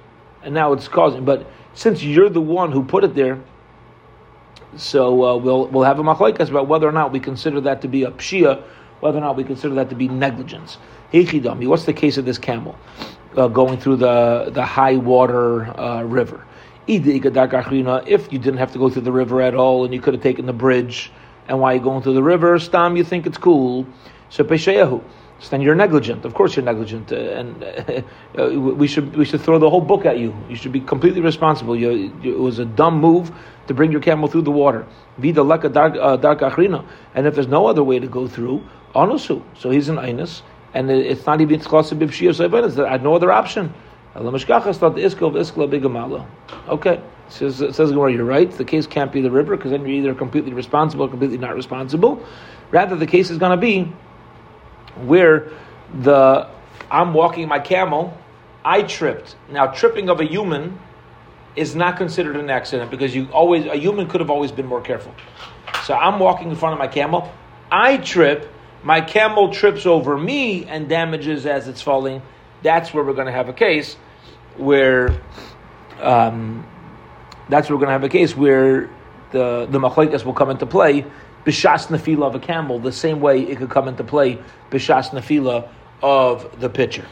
and 0.43 0.53
now 0.53 0.71
it's 0.73 0.87
causing. 0.87 1.25
But 1.25 1.45
since 1.73 2.01
you're 2.03 2.29
the 2.29 2.41
one 2.41 2.71
who 2.71 2.83
put 2.83 3.03
it 3.03 3.13
there, 3.13 3.39
so 4.77 5.23
uh, 5.23 5.37
we'll 5.37 5.67
we'll 5.67 5.83
have 5.83 5.99
a 5.99 6.03
machlaikas 6.03 6.49
about 6.49 6.67
whether 6.67 6.87
or 6.87 6.93
not 6.93 7.11
we 7.11 7.19
consider 7.19 7.59
that 7.61 7.81
to 7.81 7.87
be 7.87 8.03
a 8.03 8.11
pshia, 8.11 8.63
whether 9.01 9.17
or 9.17 9.21
not 9.21 9.35
we 9.35 9.43
consider 9.43 9.75
that 9.75 9.89
to 9.89 9.95
be 9.95 10.07
negligence. 10.07 10.77
Heichidami, 11.11 11.67
what's 11.67 11.85
the 11.85 11.93
case 11.93 12.17
of 12.17 12.25
this 12.25 12.37
camel 12.37 12.75
uh, 13.35 13.47
going 13.47 13.77
through 13.77 13.97
the 13.97 14.49
the 14.53 14.65
high 14.65 14.95
water 14.97 15.67
uh, 15.79 16.03
river? 16.03 16.45
If 16.87 17.05
you 17.05 18.39
didn't 18.39 18.57
have 18.57 18.71
to 18.73 18.77
go 18.77 18.89
through 18.89 19.01
the 19.01 19.11
river 19.11 19.41
at 19.41 19.55
all 19.55 19.85
and 19.85 19.93
you 19.93 19.99
could 19.99 20.13
have 20.13 20.21
taken 20.23 20.45
the 20.45 20.53
bridge, 20.53 21.11
and 21.47 21.59
while 21.59 21.73
you're 21.73 21.83
going 21.83 22.03
through 22.03 22.13
the 22.13 22.23
river, 22.23 22.59
stam, 22.59 22.95
you 22.95 23.03
think 23.03 23.25
it's 23.25 23.37
cool. 23.37 23.87
So 24.29 24.43
pesheyahu. 24.43 25.03
So 25.39 25.49
then 25.49 25.61
you're 25.61 25.75
negligent. 25.75 26.23
Of 26.23 26.33
course, 26.33 26.55
you're 26.55 26.63
negligent, 26.63 27.11
uh, 27.11 27.15
and 27.15 27.63
uh, 28.37 28.49
we 28.81 28.87
should 28.87 29.15
we 29.15 29.25
should 29.25 29.41
throw 29.41 29.59
the 29.59 29.69
whole 29.69 29.81
book 29.81 30.05
at 30.05 30.17
you. 30.17 30.33
You 30.49 30.55
should 30.55 30.71
be 30.71 30.79
completely 30.79 31.21
responsible. 31.21 31.75
You, 31.75 32.13
you, 32.21 32.35
it 32.35 32.39
was 32.39 32.59
a 32.59 32.65
dumb 32.65 33.01
move 33.01 33.31
to 33.67 33.73
bring 33.73 33.91
your 33.91 34.01
camel 34.01 34.29
through 34.29 34.43
the 34.43 34.51
water. 34.51 34.87
Vida 35.17 35.43
leka 35.43 35.69
dark 35.69 35.95
uh, 35.97 36.17
achrina. 36.17 36.85
And 37.13 37.27
if 37.27 37.35
there's 37.35 37.47
no 37.47 37.67
other 37.67 37.83
way 37.83 37.99
to 37.99 38.07
go 38.07 38.27
through, 38.27 38.63
onosu. 38.93 39.43
So 39.57 39.69
he's 39.69 39.89
an 39.89 39.97
einus, 39.97 40.41
and 40.73 40.89
it's 40.89 41.25
not 41.25 41.41
even 41.41 41.59
tzchasa 41.59 41.99
b'pshiyas 41.99 42.85
I 42.85 42.89
had 42.89 43.03
no 43.03 43.13
other 43.13 43.31
option. 43.31 43.73
Okay. 46.69 47.01
Says, 47.27 47.57
says 47.57 47.91
Gemara, 47.91 48.13
you're 48.13 48.23
right. 48.23 48.49
The 48.49 48.63
case 48.63 48.87
can't 48.87 49.11
be 49.11 49.19
the 49.19 49.31
river 49.31 49.57
because 49.57 49.71
then 49.71 49.81
you're 49.81 49.89
either 49.89 50.15
completely 50.15 50.53
responsible 50.53 51.05
or 51.05 51.09
completely 51.09 51.37
not 51.37 51.53
responsible. 51.55 52.25
Rather, 52.71 52.95
the 52.95 53.07
case 53.07 53.29
is 53.29 53.37
going 53.37 53.51
to 53.51 53.57
be 53.57 53.91
where 54.97 55.51
the 56.01 56.47
I'm 56.89 57.13
walking 57.13 57.47
my 57.47 57.59
camel, 57.59 58.17
I 58.63 58.83
tripped. 58.83 59.35
Now, 59.49 59.67
tripping 59.67 60.09
of 60.09 60.19
a 60.19 60.25
human 60.25 60.79
is 61.55 61.75
not 61.75 61.97
considered 61.97 62.35
an 62.35 62.49
accident 62.49 62.91
because 62.91 63.15
you 63.15 63.27
always 63.31 63.65
a 63.65 63.75
human 63.75 64.07
could 64.07 64.21
have 64.21 64.29
always 64.29 64.51
been 64.51 64.65
more 64.65 64.81
careful. 64.81 65.13
So 65.83 65.93
I'm 65.93 66.19
walking 66.19 66.49
in 66.49 66.55
front 66.55 66.73
of 66.73 66.79
my 66.79 66.87
camel, 66.87 67.31
I 67.71 67.97
trip, 67.97 68.51
my 68.83 69.01
camel 69.01 69.53
trips 69.53 69.85
over 69.85 70.17
me 70.17 70.65
and 70.65 70.89
damages 70.89 71.45
as 71.45 71.67
it's 71.67 71.81
falling. 71.81 72.21
That's 72.61 72.93
where 72.93 73.03
we're 73.03 73.13
going 73.13 73.27
to 73.27 73.33
have 73.33 73.49
a 73.49 73.53
case 73.53 73.95
where 74.57 75.21
um, 75.99 76.65
that's 77.49 77.69
where 77.69 77.77
we're 77.77 77.85
going 77.85 77.89
to 77.89 77.93
have 77.93 78.03
a 78.03 78.09
case 78.09 78.35
where 78.35 78.89
the 79.31 79.67
the 79.69 79.79
machlekes 79.79 80.23
will 80.23 80.33
come 80.33 80.49
into 80.49 80.65
play 80.65 81.05
b'shas 81.45 81.87
nefila 81.87 82.23
of 82.23 82.35
a 82.35 82.39
camel, 82.39 82.79
the 82.79 82.91
same 82.91 83.21
way 83.21 83.41
it 83.41 83.57
could 83.57 83.69
come 83.69 83.87
into 83.87 84.03
play 84.03 84.37
b'shas 84.71 85.11
nefila 85.11 85.69
of 86.01 86.59
the 86.59 86.69
pitcher. 86.69 87.05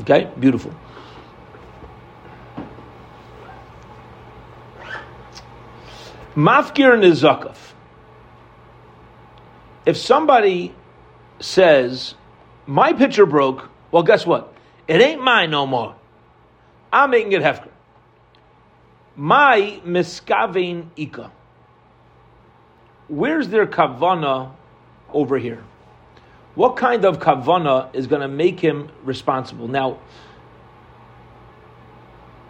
Okay, 0.00 0.30
beautiful. 0.38 0.72
Mafkir 6.36 6.96
nizakov. 7.00 7.56
If 9.84 9.96
somebody 9.96 10.74
says, 11.40 12.14
my 12.66 12.92
pitcher 12.92 13.26
broke, 13.26 13.70
well, 13.90 14.02
guess 14.02 14.26
what? 14.26 14.52
It 14.86 15.00
ain't 15.00 15.22
mine 15.22 15.50
no 15.50 15.66
more. 15.66 15.96
I'm 16.92 17.10
making 17.10 17.32
it 17.32 17.42
hefker. 17.42 17.70
My 19.16 19.80
miskavein 19.84 20.90
ika 20.96 21.32
where's 23.08 23.48
their 23.48 23.66
kavana 23.66 24.52
over 25.12 25.38
here? 25.38 25.64
What 26.54 26.76
kind 26.76 27.04
of 27.04 27.18
kavana 27.18 27.94
is 27.94 28.06
going 28.06 28.22
to 28.22 28.28
make 28.28 28.60
him 28.60 28.90
responsible? 29.04 29.68
Now, 29.68 29.98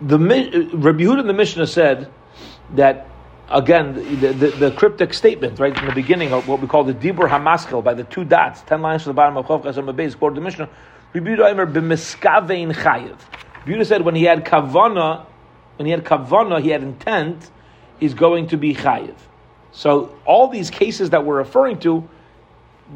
the 0.00 0.18
Rabbi 0.18 1.02
Yehuda 1.02 1.20
in 1.20 1.26
the 1.26 1.32
Mishnah 1.32 1.66
said 1.66 2.10
that 2.74 3.06
again 3.50 3.94
the, 3.94 4.32
the, 4.32 4.48
the, 4.50 4.70
cryptic 4.72 5.12
statement 5.12 5.58
right 5.58 5.76
in 5.76 5.86
the 5.86 5.92
beginning 5.92 6.32
of 6.32 6.46
what 6.46 6.60
we 6.60 6.68
call 6.68 6.84
the 6.84 6.94
dibur 6.94 7.28
hamaskil 7.28 7.82
by 7.82 7.94
the 7.94 8.04
two 8.04 8.24
dots, 8.24 8.62
ten 8.62 8.80
lines 8.80 9.02
to 9.02 9.08
the 9.08 9.14
bottom 9.14 9.36
of 9.36 9.46
Chavkas 9.46 9.76
and 9.76 9.96
Base, 9.96 10.14
quote 10.14 10.34
the 10.34 10.40
Mishnah. 10.40 10.68
Rabbi. 11.14 11.30
Yehuda 13.66 13.86
said 13.86 14.02
when 14.02 14.14
he 14.14 14.24
had 14.24 14.44
kavana, 14.44 15.26
when 15.76 15.86
he 15.86 15.92
had 15.92 16.04
kavana, 16.04 16.60
he 16.62 16.68
had 16.70 16.82
intent, 16.82 17.50
he's 17.98 18.14
going 18.14 18.46
to 18.48 18.56
be 18.56 18.74
chayiv. 18.74 19.16
So 19.72 20.14
all 20.24 20.48
these 20.48 20.70
cases 20.70 21.10
that 21.10 21.24
we're 21.24 21.36
referring 21.36 21.78
to, 21.80 22.08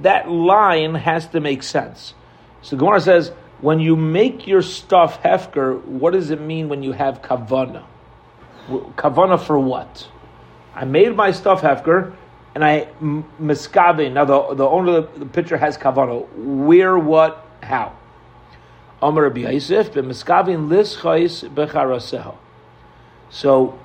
that 0.00 0.30
line 0.30 0.94
has 0.94 1.26
to 1.28 1.40
make 1.40 1.62
sense. 1.62 2.14
So 2.62 2.76
Gemara 2.76 3.00
says, 3.00 3.32
when 3.60 3.78
you 3.78 3.94
make 3.96 4.46
your 4.46 4.62
stuff 4.62 5.22
hefker, 5.22 5.82
what 5.84 6.12
does 6.12 6.30
it 6.30 6.40
mean 6.40 6.68
when 6.68 6.82
you 6.82 6.92
have 6.92 7.22
kavana? 7.22 7.84
Kavana 8.68 9.40
for 9.40 9.58
what? 9.58 10.08
I 10.74 10.84
made 10.84 11.14
my 11.14 11.30
stuff 11.32 11.60
hefker, 11.60 12.14
and 12.54 12.64
I 12.64 12.88
miskabe. 13.40 14.12
Now 14.12 14.24
the, 14.24 14.54
the 14.54 14.66
owner 14.66 14.98
of 14.98 15.18
the, 15.18 15.26
picture 15.26 15.56
has 15.56 15.76
kavana. 15.76 16.26
Where, 16.36 16.98
what, 16.98 17.46
how? 17.62 17.96
Amar 19.00 19.24
Rabbi 19.24 19.40
Yosef, 19.40 19.92
b'miskavin 19.92 20.68
lischais. 20.68 21.42
So 23.30 23.78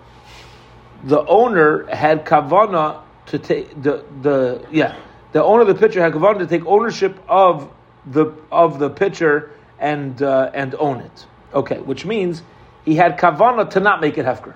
the 1.04 1.26
owner 1.26 1.86
had 1.88 2.26
kavana 2.26 3.02
to 3.28 3.40
take 3.40 3.82
the 3.82 4.04
the 4.22 4.66
yeah 4.72 4.98
the 5.32 5.44
owner 5.44 5.62
of 5.62 5.68
the 5.68 5.76
pitcher 5.76 6.02
had 6.02 6.14
kavana 6.14 6.40
to 6.40 6.48
take 6.48 6.66
ownership 6.66 7.20
of 7.28 7.70
the 8.06 8.34
of 8.52 8.80
the 8.80 8.90
pitcher 8.90 9.52
and 9.80 10.22
uh, 10.22 10.52
and 10.54 10.76
own 10.76 11.02
it. 11.02 11.26
Okay, 11.54 11.80
which 11.80 12.06
means 12.06 12.44
he 12.86 12.96
had 12.96 13.18
kavana 13.18 13.70
to 13.72 13.80
not 13.80 14.02
make 14.02 14.18
it 14.18 14.26
hefker. 14.26 14.54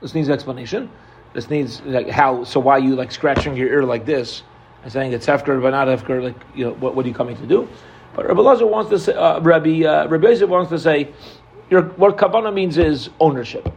This 0.00 0.14
needs 0.14 0.28
explanation. 0.28 0.90
This 1.32 1.50
needs 1.50 1.80
like 1.82 2.08
how. 2.08 2.44
So 2.44 2.60
why 2.60 2.78
you 2.78 2.96
like 2.96 3.12
scratching 3.12 3.56
your 3.56 3.68
ear 3.68 3.84
like 3.84 4.06
this 4.06 4.42
and 4.82 4.92
saying 4.92 5.12
it's 5.12 5.26
hefker 5.26 5.60
but 5.60 5.70
not 5.70 5.88
hefker? 5.88 6.22
Like 6.22 6.36
you 6.54 6.66
know 6.66 6.72
what, 6.74 6.94
what 6.94 7.04
are 7.04 7.08
you 7.08 7.14
coming 7.14 7.36
to 7.36 7.46
do? 7.46 7.68
But 8.14 8.26
Rabbi 8.26 8.40
Lazar 8.40 8.66
wants 8.66 8.90
to 8.90 8.98
say, 8.98 9.12
uh, 9.12 9.40
Rabbi 9.40 9.84
uh, 9.84 10.08
Rabbi 10.08 10.28
Yosef 10.28 10.48
wants 10.48 10.70
to 10.70 10.78
say, 10.78 11.12
your, 11.68 11.82
what 11.82 12.16
kavana 12.16 12.52
means 12.52 12.78
is 12.78 13.10
ownership. 13.20 13.70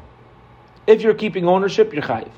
If 0.90 1.04
you're 1.04 1.14
keeping 1.14 1.48
ownership, 1.48 1.94
you're 1.94 2.02
chayiv. 2.02 2.32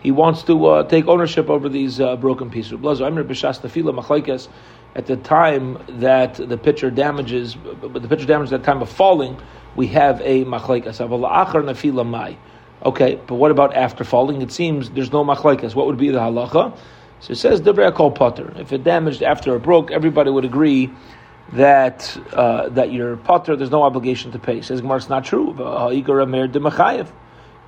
He 0.00 0.10
wants 0.12 0.42
to 0.44 0.66
uh, 0.66 0.82
take 0.84 1.08
ownership 1.08 1.50
over 1.50 1.68
these 1.68 2.00
uh, 2.00 2.14
broken 2.14 2.48
pieces. 2.48 2.72
At 4.94 5.06
the 5.06 5.16
time 5.16 5.78
that 5.88 6.34
the 6.34 6.56
pitcher 6.56 6.90
damages, 6.92 7.56
but 7.56 8.02
the 8.02 8.06
pitcher 8.06 8.24
damages 8.24 8.52
at 8.52 8.60
the 8.60 8.66
time 8.66 8.80
of 8.80 8.88
falling, 8.88 9.36
we 9.74 9.88
have 9.88 10.20
a 10.20 10.44
machlaikas. 10.44 12.36
Okay, 12.84 13.20
but 13.26 13.34
what 13.34 13.50
about 13.50 13.74
after 13.74 14.04
falling? 14.04 14.42
It 14.42 14.52
seems 14.52 14.90
there's 14.90 15.10
no 15.10 15.24
machlaikas. 15.24 15.74
What 15.74 15.86
would 15.86 15.98
be 15.98 16.10
the 16.10 16.20
halacha? 16.20 16.78
So 17.18 17.32
it 17.32 17.36
says. 17.36 17.62
If 17.66 18.72
it 18.72 18.84
damaged 18.84 19.22
after 19.24 19.56
it 19.56 19.62
broke, 19.64 19.90
everybody 19.90 20.30
would 20.30 20.44
agree 20.44 20.92
that 21.52 22.16
uh, 22.32 22.68
that 22.70 22.92
you're 22.92 23.16
potter, 23.16 23.56
there's 23.56 23.70
no 23.70 23.82
obligation 23.82 24.32
to 24.32 24.38
pay. 24.38 24.62
Says 24.62 24.80
Gemara, 24.80 24.98
it's 24.98 25.08
not 25.08 25.24
true. 25.24 25.52
Ha'ikar 25.52 26.22
Amer 26.22 26.48
de 26.48 26.58
Mechayev. 26.58 27.08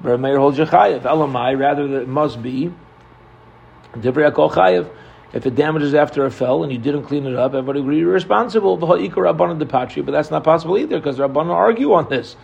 Meir 0.02 0.38
holds 0.38 0.58
Yechayev. 0.58 1.02
Elamai, 1.02 1.58
rather, 1.58 1.87
that 1.88 2.02
it 2.02 2.08
must 2.08 2.42
be 2.42 2.73
Akol 3.94 4.50
Chayev. 4.50 4.90
If 5.32 5.47
it 5.47 5.54
damages 5.54 5.94
after 5.94 6.25
it 6.26 6.30
fell 6.30 6.64
and 6.64 6.73
you 6.73 6.78
didn't 6.78 7.04
clean 7.04 7.26
it 7.26 7.37
up, 7.37 7.52
everybody 7.52 7.80
agree 7.80 7.99
you're 7.99 8.12
responsible. 8.12 8.78
But 8.78 8.97
that's 8.97 10.30
not 10.30 10.44
possible 10.44 10.78
either 10.78 10.99
because 10.99 11.18
Rabbanan 11.18 11.50
argue 11.50 11.92
on 11.92 12.08
this. 12.08 12.35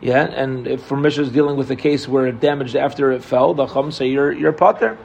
Yeah, 0.00 0.22
and 0.22 0.68
if 0.68 0.92
Mishnah 0.92 1.24
is 1.24 1.30
dealing 1.32 1.56
with 1.56 1.72
a 1.72 1.76
case 1.76 2.06
where 2.06 2.28
it 2.28 2.38
damaged 2.38 2.76
after 2.76 3.10
it 3.10 3.24
fell, 3.24 3.54
the 3.54 3.66
Chum 3.66 3.90
say 3.90 4.06
you're 4.06 4.30
you're 4.30 4.52
potter. 4.52 4.96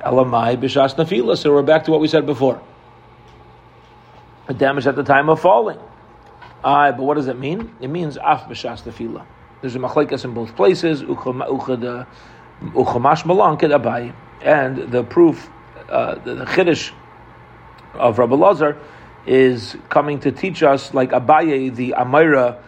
Elamai 0.00 0.56
b'shas 0.56 0.94
nafila. 0.94 1.36
So 1.36 1.52
we're 1.52 1.62
back 1.62 1.84
to 1.84 1.90
what 1.90 1.98
we 1.98 2.06
said 2.06 2.24
before 2.24 2.62
damage 4.54 4.86
at 4.86 4.96
the 4.96 5.02
time 5.02 5.28
of 5.28 5.40
falling. 5.40 5.78
Uh, 6.64 6.92
but 6.92 7.02
what 7.02 7.14
does 7.14 7.28
it 7.28 7.38
mean? 7.38 7.74
It 7.80 7.88
means 7.88 8.16
af 8.16 8.48
b'shas 8.48 8.82
tefillah. 8.82 9.24
There's 9.60 9.76
a 9.76 9.78
machlekes 9.78 10.24
in 10.24 10.34
both 10.34 10.56
places. 10.56 11.02
Uchamash 11.02 12.06
malan 13.24 13.56
abai, 13.56 14.12
and 14.42 14.90
the 14.90 15.04
proof, 15.04 15.48
uh, 15.88 16.16
the, 16.16 16.44
chiddush 16.44 16.92
of 17.94 18.18
Rabbi 18.18 18.34
Lazar 18.34 18.78
is 19.26 19.76
coming 19.88 20.20
to 20.20 20.32
teach 20.32 20.62
us, 20.62 20.94
like 20.94 21.10
Abaye, 21.10 21.74
the 21.74 21.94
Amira, 21.96 22.60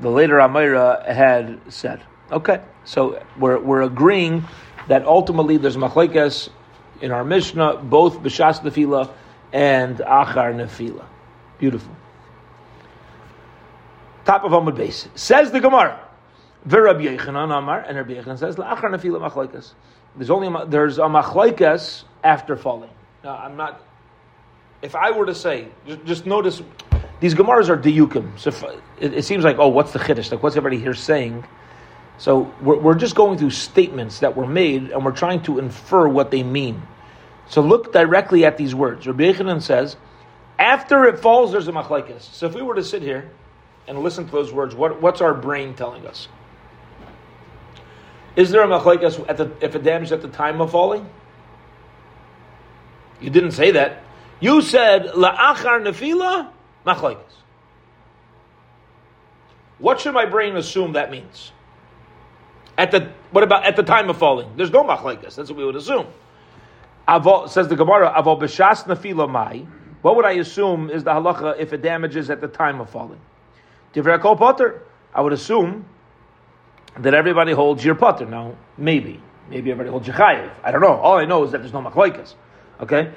the 0.00 0.10
later 0.10 0.38
Amira 0.38 1.06
had 1.06 1.60
said. 1.72 2.02
Okay, 2.30 2.60
so 2.84 3.22
we're 3.38 3.58
we're 3.58 3.82
agreeing 3.82 4.44
that 4.88 5.04
ultimately 5.04 5.58
there's 5.58 5.76
machlekes 5.76 6.48
in 7.00 7.10
our 7.10 7.24
Mishnah, 7.24 7.76
both 7.76 8.20
b'shas 8.20 8.60
tefillah 8.60 9.10
and 9.52 9.98
achar 9.98 10.54
nefila. 10.54 11.04
Beautiful. 11.62 11.94
Top 14.24 14.42
of 14.42 14.50
Amud 14.50 14.74
base. 14.74 15.08
Says 15.14 15.52
the 15.52 15.60
Gemara. 15.60 15.96
Rabbi 16.66 17.04
Yechanan 17.04 17.56
Amar, 17.56 17.78
and 17.78 17.96
Rabbi 17.96 18.14
Yechanan 18.14 18.36
says, 18.36 18.56
La'achar. 18.56 19.72
There's 20.16 20.30
only 20.30 20.48
a, 20.48 20.66
there's 20.66 20.98
a 20.98 21.02
machlaikas 21.02 22.02
after 22.24 22.56
falling. 22.56 22.90
Now, 23.22 23.36
I'm 23.36 23.56
not, 23.56 23.80
if 24.82 24.96
I 24.96 25.12
were 25.12 25.26
to 25.26 25.36
say, 25.36 25.68
just, 25.86 26.04
just 26.04 26.26
notice, 26.26 26.60
these 27.20 27.36
Gemaras 27.36 27.68
are 27.68 27.76
diyukim. 27.76 28.36
So 28.40 28.48
if, 28.48 28.64
it, 29.00 29.14
it, 29.14 29.24
seems 29.24 29.44
like, 29.44 29.58
oh, 29.60 29.68
what's 29.68 29.92
the 29.92 30.00
chiddush? 30.00 30.32
Like, 30.32 30.42
what's 30.42 30.56
everybody 30.56 30.82
here 30.82 30.94
saying? 30.94 31.44
So 32.18 32.52
we're, 32.60 32.80
we're 32.80 32.96
just 32.96 33.14
going 33.14 33.38
through 33.38 33.50
statements 33.50 34.18
that 34.18 34.34
were 34.36 34.48
made, 34.48 34.90
and 34.90 35.04
we're 35.04 35.12
trying 35.12 35.44
to 35.44 35.60
infer 35.60 36.08
what 36.08 36.32
they 36.32 36.42
mean. 36.42 36.82
So 37.48 37.60
look 37.60 37.92
directly 37.92 38.44
at 38.44 38.56
these 38.56 38.74
words. 38.74 39.06
Rabbi 39.06 39.32
Yechanan 39.32 39.62
says, 39.62 39.96
after 40.62 41.06
it 41.06 41.18
falls, 41.18 41.50
there's 41.50 41.66
a 41.66 41.72
machlekes. 41.72 42.22
So 42.22 42.46
if 42.46 42.54
we 42.54 42.62
were 42.62 42.76
to 42.76 42.84
sit 42.84 43.02
here 43.02 43.30
and 43.88 43.98
listen 43.98 44.26
to 44.26 44.30
those 44.30 44.52
words, 44.52 44.76
what, 44.76 45.02
what's 45.02 45.20
our 45.20 45.34
brain 45.34 45.74
telling 45.74 46.06
us? 46.06 46.28
Is 48.36 48.50
there 48.50 48.62
a 48.62 48.66
machlekes 48.66 49.28
at 49.28 49.36
the 49.36 49.50
if 49.60 49.74
it 49.74 49.82
damaged 49.82 50.12
at 50.12 50.22
the 50.22 50.28
time 50.28 50.60
of 50.60 50.70
falling? 50.70 51.06
You 53.20 53.28
didn't 53.28 53.52
say 53.52 53.72
that. 53.72 54.04
You 54.40 54.62
said 54.62 55.06
la'achar 55.06 55.82
nefila 55.82 56.50
machlekes. 56.86 57.18
What 59.78 60.00
should 60.00 60.14
my 60.14 60.26
brain 60.26 60.56
assume 60.56 60.92
that 60.92 61.10
means? 61.10 61.50
At 62.78 62.92
the 62.92 63.12
what 63.32 63.44
about 63.44 63.66
at 63.66 63.76
the 63.76 63.82
time 63.82 64.08
of 64.08 64.16
falling? 64.16 64.56
There's 64.56 64.70
no 64.70 64.84
machlekes. 64.84 65.34
That's 65.34 65.50
what 65.50 65.56
we 65.56 65.64
would 65.64 65.76
assume. 65.76 66.06
Avol, 67.06 67.50
says 67.50 67.68
the 67.68 67.76
Gemara, 67.76 68.14
avol 68.16 68.40
b'shas 68.40 68.84
nefila 68.84 69.28
mai. 69.28 69.66
What 70.02 70.16
would 70.16 70.24
I 70.24 70.32
assume 70.32 70.90
is 70.90 71.04
the 71.04 71.12
halacha 71.12 71.58
if 71.58 71.72
it 71.72 71.80
damages 71.82 72.28
at 72.30 72.40
the 72.40 72.48
time 72.48 72.80
of 72.80 72.90
falling? 72.90 73.20
Potter. 73.94 74.82
I 75.14 75.20
would 75.20 75.32
assume 75.32 75.84
that 76.98 77.14
everybody 77.14 77.52
holds 77.52 77.84
your 77.84 77.94
putter. 77.94 78.26
Now, 78.26 78.56
maybe. 78.76 79.20
Maybe 79.48 79.70
everybody 79.70 79.90
holds 79.90 80.06
your 80.06 80.16
chayiv. 80.16 80.50
I 80.62 80.70
don't 80.70 80.80
know. 80.80 80.94
All 80.94 81.18
I 81.18 81.24
know 81.24 81.44
is 81.44 81.52
that 81.52 81.58
there's 81.58 81.72
no 81.72 81.82
machlaikas. 81.82 82.34
Okay? 82.80 83.12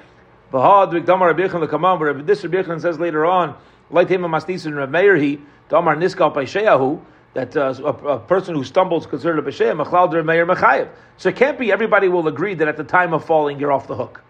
This 2.26 2.44
Rabbi 2.44 2.78
says 2.78 3.00
later 3.00 3.26
on, 3.26 3.58
like 3.90 4.10
him 4.10 4.22
mastis 4.22 4.66
and 4.66 4.92
Meir 4.92 5.16
he 5.16 5.40
Damar 5.70 5.96
Niskal 5.96 6.34
Paishayahu 6.34 7.02
that 7.34 7.56
uh, 7.58 7.74
a, 7.84 7.90
a, 8.08 8.20
person 8.20 8.56
who 8.56 8.64
stumbles 8.64 9.06
considered 9.06 9.40
a 9.40 9.42
Pesheya 9.42 9.76
Mechlal 9.76 10.26
Meir 10.26 10.46
Mechayev. 10.46 10.90
So 11.18 11.30
it 11.30 11.36
can't 11.36 11.60
be 11.60 11.72
everybody 11.72 12.08
will 12.08 12.28
agree 12.28 12.54
that 12.56 12.68
at 12.68 12.78
the 12.78 12.84
time 12.84 13.14
of 13.14 13.26
falling 13.26 13.60
you're 13.60 13.72
off 13.72 13.88
the 13.88 13.96
hook. 13.96 14.22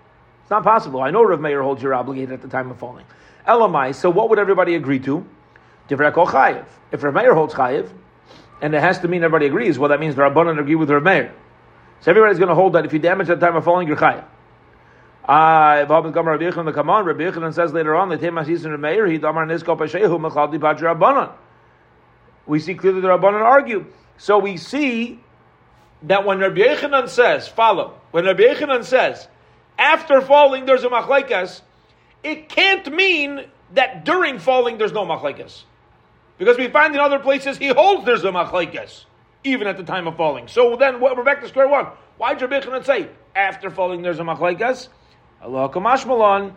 It's 0.46 0.52
not 0.52 0.64
possible. 0.64 1.02
I 1.02 1.10
know 1.10 1.24
Rav 1.24 1.42
Meir 1.42 1.64
holds 1.64 1.82
you're 1.82 1.96
obligated 1.96 2.32
at 2.32 2.44
the 2.44 2.48
time 2.48 2.70
of 2.70 2.78
falling. 2.78 3.04
Elamai. 3.48 3.96
So 3.96 4.12
what 4.12 4.30
would 4.30 4.38
everybody 4.38 4.76
agree 4.76 5.00
to? 5.00 5.26
Divrei 5.90 6.14
Chayev. 6.14 6.68
If 6.92 7.02
Rav 7.02 7.16
Meir 7.16 7.34
holds 7.34 7.56
Chayev, 7.56 7.90
and 8.62 8.76
it 8.76 8.80
has 8.80 9.00
to 9.00 9.08
mean 9.08 9.24
everybody 9.24 9.48
agrees. 9.48 9.80
Well, 9.80 9.90
that 9.90 10.00
means 10.00 10.14
the 10.14 10.22
Rabbanan 10.22 10.60
agree 10.60 10.76
with 10.76 10.92
Rav 10.92 11.02
Meir. 11.02 11.34
So 12.02 12.12
everybody's 12.12 12.38
going 12.38 12.50
to 12.50 12.54
hold 12.54 12.74
that 12.74 12.86
if 12.86 12.94
you 12.94 13.00
damage 13.00 13.28
at 13.32 13.40
the 13.40 13.46
time 13.48 13.56
of 13.56 13.64
falling, 13.64 13.88
you're 13.88 13.98
chayav. 13.98 14.24
Ah, 15.28 15.84
Rabbi 15.90 16.12
Yechanan 16.12 17.52
says 17.56 17.74
later 17.74 17.96
on, 17.96 18.10
we 22.46 22.60
see 22.60 22.76
clearly 22.76 23.02
the 23.02 23.08
Rabbanan 23.08 23.42
argue. 23.42 23.88
So 24.20 24.38
we 24.38 24.58
see 24.58 25.20
that 26.04 26.24
when 26.24 26.38
Rabbi 26.38 26.62
Yechanan 26.62 27.10
says, 27.10 27.48
follow, 27.48 28.00
when 28.12 28.26
Rabbi 28.26 28.44
Yechanan 28.44 28.84
says, 28.84 29.28
after 29.78 30.22
falling 30.22 30.66
there's 30.66 30.84
a 30.84 30.90
machlaikas, 30.90 31.62
it 32.24 32.50
can't 32.50 32.92
mean 32.94 33.46
that 33.74 34.06
during 34.06 34.40
falling 34.40 34.78
there's 34.78 34.94
no 34.94 35.06
machlaikas. 35.06 35.64
Because 36.38 36.58
we 36.58 36.68
find 36.68 36.94
in 36.94 37.00
other 37.00 37.20
places 37.20 37.58
he 37.58 37.68
holds 37.68 38.06
there's 38.06 38.24
a 38.24 38.32
machlekes, 38.32 39.06
even 39.44 39.68
at 39.68 39.78
the 39.78 39.84
time 39.84 40.08
of 40.08 40.18
falling. 40.18 40.48
So 40.48 40.76
then 40.76 41.00
we're 41.00 41.24
back 41.24 41.42
to 41.42 41.48
square 41.48 41.68
one. 41.68 41.88
Why 42.18 42.34
did 42.34 42.50
Rabbi 42.50 42.82
say 42.84 43.10
after 43.36 43.70
falling 43.70 44.02
there's 44.02 44.20
a 44.20 44.24
machlekes? 44.24 44.90
Allah. 45.42 46.54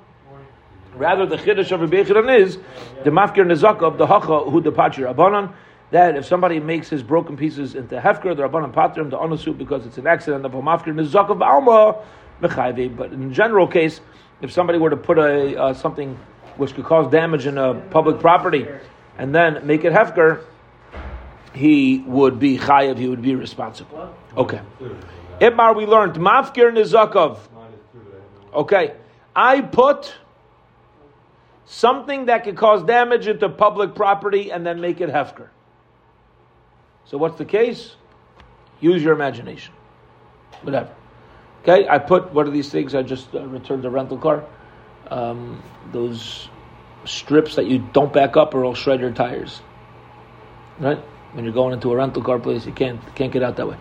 Rather, 0.94 1.26
the 1.26 1.36
chiddush 1.36 1.70
of 1.70 1.80
Rabbi 1.80 1.98
is 2.38 2.58
the 3.04 3.10
mafkir 3.10 3.44
nezaka 3.44 3.82
of 3.82 3.98
the 3.98 4.06
hacha 4.06 4.50
who 4.50 4.62
patcher 4.72 5.06
abanan. 5.12 5.52
That 5.90 6.16
if 6.16 6.26
somebody 6.26 6.60
makes 6.60 6.88
his 6.88 7.02
broken 7.02 7.36
pieces 7.36 7.74
into 7.74 7.98
hefker, 7.98 8.36
the 8.36 8.42
rabbanan 8.42 8.74
patrim 8.74 9.10
the 9.10 9.16
onusu 9.16 9.56
because 9.56 9.86
it's 9.86 9.96
an 9.96 10.06
accident 10.06 10.44
of 10.44 10.54
a 10.54 10.60
mafkir 10.60 10.88
nezaka 10.88 11.30
of 11.30 11.42
alma 11.42 12.02
mechayve. 12.40 12.96
But 12.96 13.12
in 13.12 13.32
general 13.32 13.66
case, 13.66 14.00
if 14.40 14.52
somebody 14.52 14.78
were 14.78 14.90
to 14.90 14.96
put 14.96 15.18
a 15.18 15.60
uh, 15.60 15.74
something 15.74 16.18
which 16.56 16.74
could 16.74 16.84
cause 16.84 17.10
damage 17.10 17.46
in 17.46 17.58
a 17.58 17.74
public 17.74 18.20
property 18.20 18.66
and 19.16 19.34
then 19.34 19.66
make 19.66 19.84
it 19.84 19.92
hefker, 19.92 20.44
he 21.52 21.98
would 22.06 22.38
be 22.38 22.58
chayav, 22.58 22.98
he 22.98 23.08
would 23.08 23.22
be 23.22 23.34
responsible. 23.34 24.14
Okay. 24.36 24.60
Itmar, 25.40 25.76
we 25.76 25.86
learned 25.86 26.14
mafkir 26.14 26.72
nizakov. 26.72 27.38
Okay, 28.52 28.94
I 29.36 29.60
put 29.60 30.14
something 31.66 32.26
that 32.26 32.44
could 32.44 32.56
cause 32.56 32.82
damage 32.82 33.28
into 33.28 33.48
public 33.48 33.94
property 33.94 34.50
and 34.50 34.66
then 34.66 34.80
make 34.80 35.00
it 35.00 35.10
hefker. 35.10 35.48
So 37.04 37.18
what's 37.18 37.38
the 37.38 37.44
case? 37.44 37.94
Use 38.80 39.02
your 39.02 39.12
imagination. 39.12 39.74
Whatever. 40.62 40.90
Okay, 41.68 41.86
I 41.86 41.98
put 41.98 42.32
what 42.32 42.46
are 42.46 42.50
these 42.50 42.70
things? 42.70 42.94
I 42.94 43.02
just 43.02 43.34
uh, 43.34 43.46
returned 43.46 43.84
a 43.84 43.90
rental 43.90 44.16
car. 44.16 44.42
Um, 45.10 45.62
those 45.92 46.48
strips 47.04 47.56
that 47.56 47.66
you 47.66 47.86
don't 47.92 48.10
back 48.12 48.38
up 48.38 48.54
or 48.54 48.62
will 48.62 48.74
shred 48.74 49.00
your 49.00 49.10
tires. 49.10 49.60
Right? 50.78 50.98
When 51.32 51.44
you're 51.44 51.52
going 51.52 51.74
into 51.74 51.92
a 51.92 51.96
rental 51.96 52.22
car 52.22 52.38
place, 52.38 52.64
you 52.64 52.72
can't 52.72 53.00
can't 53.14 53.30
get 53.30 53.42
out 53.42 53.56
that 53.56 53.68
way. 53.68 53.76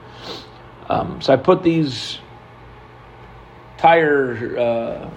Um, 0.89 1.21
so 1.21 1.31
I 1.31 1.37
put 1.37 1.63
these 1.63 2.19
tire 3.77 4.57
uh, 4.57 5.09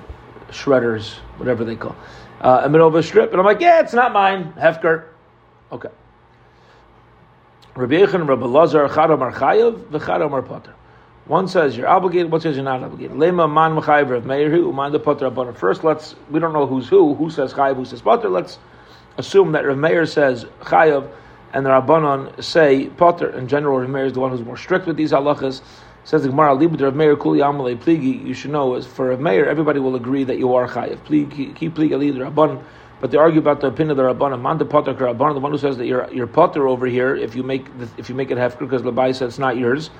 shredders, 0.53 1.15
whatever 1.39 1.65
they 1.65 1.75
call, 1.75 1.97
uh, 2.41 2.59
in 2.59 2.65
the 2.65 2.69
middle 2.71 2.87
of 2.87 2.95
a 2.95 3.03
strip, 3.03 3.33
and 3.33 3.41
I'm 3.41 3.47
like, 3.47 3.61
yeah, 3.61 3.81
it's 3.81 3.95
not 3.95 4.13
mine, 4.13 4.53
Hefker. 4.53 5.07
Okay. 5.73 5.89
Rabbi 7.75 7.95
Yechon, 7.95 8.29
Rabbi 8.29 8.47
Lazar, 8.47 8.87
Arpater. 8.89 10.75
One 11.31 11.47
says 11.47 11.77
you're 11.77 11.87
obligated, 11.87 12.33
one 12.33 12.41
says 12.41 12.57
you're 12.57 12.65
not 12.65 12.83
obligated. 12.83 13.17
Lema 13.17 13.49
man 13.49 13.81
mechayiv 13.81 14.11
Rav 14.11 14.27
Meir 14.27 14.51
hu 14.51 14.73
man 14.73 14.91
the 14.91 14.99
potter 14.99 15.31
rabbanon. 15.31 15.57
First, 15.57 15.85
let's 15.85 16.17
we 16.29 16.41
don't 16.41 16.53
know 16.53 16.67
who's 16.67 16.89
who. 16.89 17.15
Who 17.15 17.31
says 17.31 17.55
chayiv? 17.55 17.77
Who 17.77 17.85
says 17.85 18.03
potter? 18.03 18.29
Let's 18.29 18.59
assume 19.17 19.53
that 19.53 19.65
Rav 19.65 19.79
Meir 19.79 20.07
says 20.07 20.45
chayiv, 20.63 21.09
and 21.53 21.65
the 21.65 21.71
rabbanon 21.71 22.43
say 22.43 22.89
potter. 22.89 23.31
In 23.31 23.47
general, 23.47 23.79
Rav 23.79 23.89
Meir 23.89 24.07
is 24.07 24.15
the 24.15 24.19
one 24.19 24.33
who's 24.33 24.43
more 24.43 24.57
strict 24.57 24.89
with 24.89 24.97
these 24.97 25.13
halachas. 25.13 25.63
Says 26.03 26.25
the 26.25 26.31
Gemara, 26.31 26.57
libud 26.57 26.81
Rav 26.81 26.97
Meir 26.97 27.15
kuli 27.15 27.39
amalei 27.39 27.79
pligi. 27.79 28.27
You 28.27 28.35
should 28.35 28.51
know, 28.51 28.75
as 28.75 28.85
for 28.85 29.11
Rav 29.11 29.21
Meir, 29.21 29.49
everybody 29.49 29.79
will 29.79 29.95
agree 29.95 30.25
that 30.25 30.39
you 30.39 30.53
are 30.57 30.67
chayiv. 30.67 30.99
Keep 31.55 31.77
pligi 31.77 32.13
the 32.13 32.25
rabbanon. 32.25 32.61
But 33.01 33.13
they 33.13 33.19
argue 33.19 33.39
about 33.39 33.61
the 33.61 33.69
opinion 33.69 33.93
of 33.93 33.99
the 33.99 34.03
rabbanon. 34.03 34.43
Man 34.43 34.59
the 34.59 34.65
potter 34.65 34.95
rabbanon, 34.95 35.35
the 35.35 35.41
one 35.41 35.53
who 35.53 35.59
says 35.59 35.77
that 35.77 35.87
you're 35.87 36.13
you're 36.13 36.27
potter 36.27 36.67
over 36.67 36.87
here 36.87 37.15
if 37.15 37.37
you 37.37 37.45
make 37.45 37.79
the, 37.79 37.89
if 37.99 38.09
you 38.09 38.17
make 38.17 38.33
it 38.33 38.37
hefker 38.37 38.59
because 38.59 38.83
Labai 38.83 39.15
said 39.15 39.29
it's 39.29 39.39
not 39.39 39.57
yours 39.57 39.91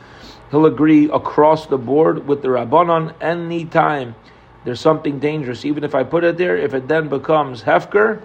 he'll 0.51 0.67
agree 0.67 1.11
across 1.11 1.67
the 1.67 1.79
board 1.79 2.27
with 2.27 2.43
the 2.43 2.49
Rabbanon 2.49 3.15
anytime 3.21 4.15
there's 4.65 4.81
something 4.81 5.19
dangerous. 5.19 5.65
Even 5.65 5.85
if 5.85 5.95
I 5.95 6.03
put 6.05 6.25
it 6.25 6.37
there, 6.37 6.57
if 6.57 6.75
it 6.75 6.89
then 6.89 7.09
becomes 7.09 7.63
Hefker, 7.63 8.23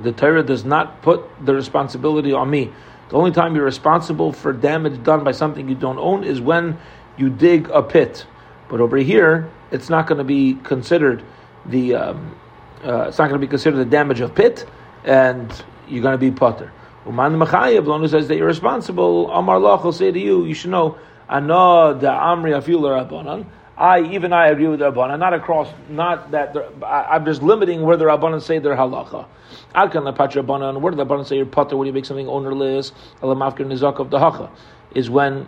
the 0.00 0.12
Torah 0.12 0.42
does 0.42 0.64
not 0.64 1.02
put 1.02 1.22
the 1.44 1.54
responsibility 1.54 2.32
on 2.32 2.50
me. 2.50 2.72
The 3.08 3.16
only 3.16 3.30
time 3.30 3.54
you're 3.54 3.64
responsible 3.64 4.32
for 4.32 4.52
damage 4.52 5.02
done 5.04 5.22
by 5.22 5.32
something 5.32 5.68
you 5.68 5.76
don't 5.76 5.98
own 5.98 6.24
is 6.24 6.40
when 6.40 6.76
you 7.16 7.30
dig 7.30 7.68
a 7.70 7.82
pit. 7.82 8.26
But 8.68 8.80
over 8.80 8.96
here, 8.96 9.48
it's 9.70 9.88
not 9.88 10.06
going 10.08 10.18
to 10.18 10.24
be 10.24 10.54
considered 10.64 11.22
the 11.64 11.94
um, 11.94 12.36
uh, 12.84 13.08
it's 13.08 13.18
not 13.18 13.28
going 13.28 13.40
to 13.40 13.46
be 13.46 13.50
considered 13.50 13.78
the 13.78 13.84
damage 13.84 14.20
of 14.20 14.34
pit, 14.34 14.66
and 15.04 15.50
you're 15.88 16.02
going 16.02 16.14
to 16.14 16.18
be 16.18 16.30
putter. 16.30 16.72
Uman 17.06 17.38
one 17.38 18.00
who 18.00 18.08
says 18.08 18.28
that 18.28 18.36
you're 18.36 18.46
responsible, 18.46 19.30
Amar 19.30 19.58
Lach 19.58 19.84
will 19.84 19.92
say 19.92 20.10
to 20.10 20.18
you, 20.18 20.44
you 20.44 20.54
should 20.54 20.70
know, 20.70 20.98
Ana 21.28 21.96
the 21.98 22.08
Amri 22.08 22.52
Afil 22.52 22.80
Rabbanan. 22.80 23.46
I 23.78 24.00
even 24.00 24.32
I 24.32 24.48
agree 24.48 24.68
with 24.68 24.80
the 24.80 24.90
Rabbanan, 24.90 25.18
not 25.18 25.34
across, 25.34 25.68
not 25.88 26.30
that 26.30 26.56
I, 26.82 27.16
am 27.16 27.24
just 27.24 27.42
limiting 27.42 27.82
where 27.82 27.96
the 27.96 28.06
Rabbanan 28.06 28.42
say 28.42 28.58
their 28.58 28.74
halacha. 28.74 29.26
Can 29.74 30.12
patch 30.14 30.34
Rabbanan. 30.34 30.80
Where 30.80 30.94
the 30.94 31.04
Rabbanan 31.04 31.26
say 31.26 31.36
your 31.36 31.46
putter 31.46 31.76
when 31.76 31.86
you 31.86 31.92
make 31.92 32.06
something 32.06 32.26
ownerless? 32.26 32.92
Alamafkir 33.20 33.66
nizak 33.66 33.98
of 33.98 34.10
the 34.10 34.18
hacha 34.18 34.50
is 34.94 35.10
when 35.10 35.46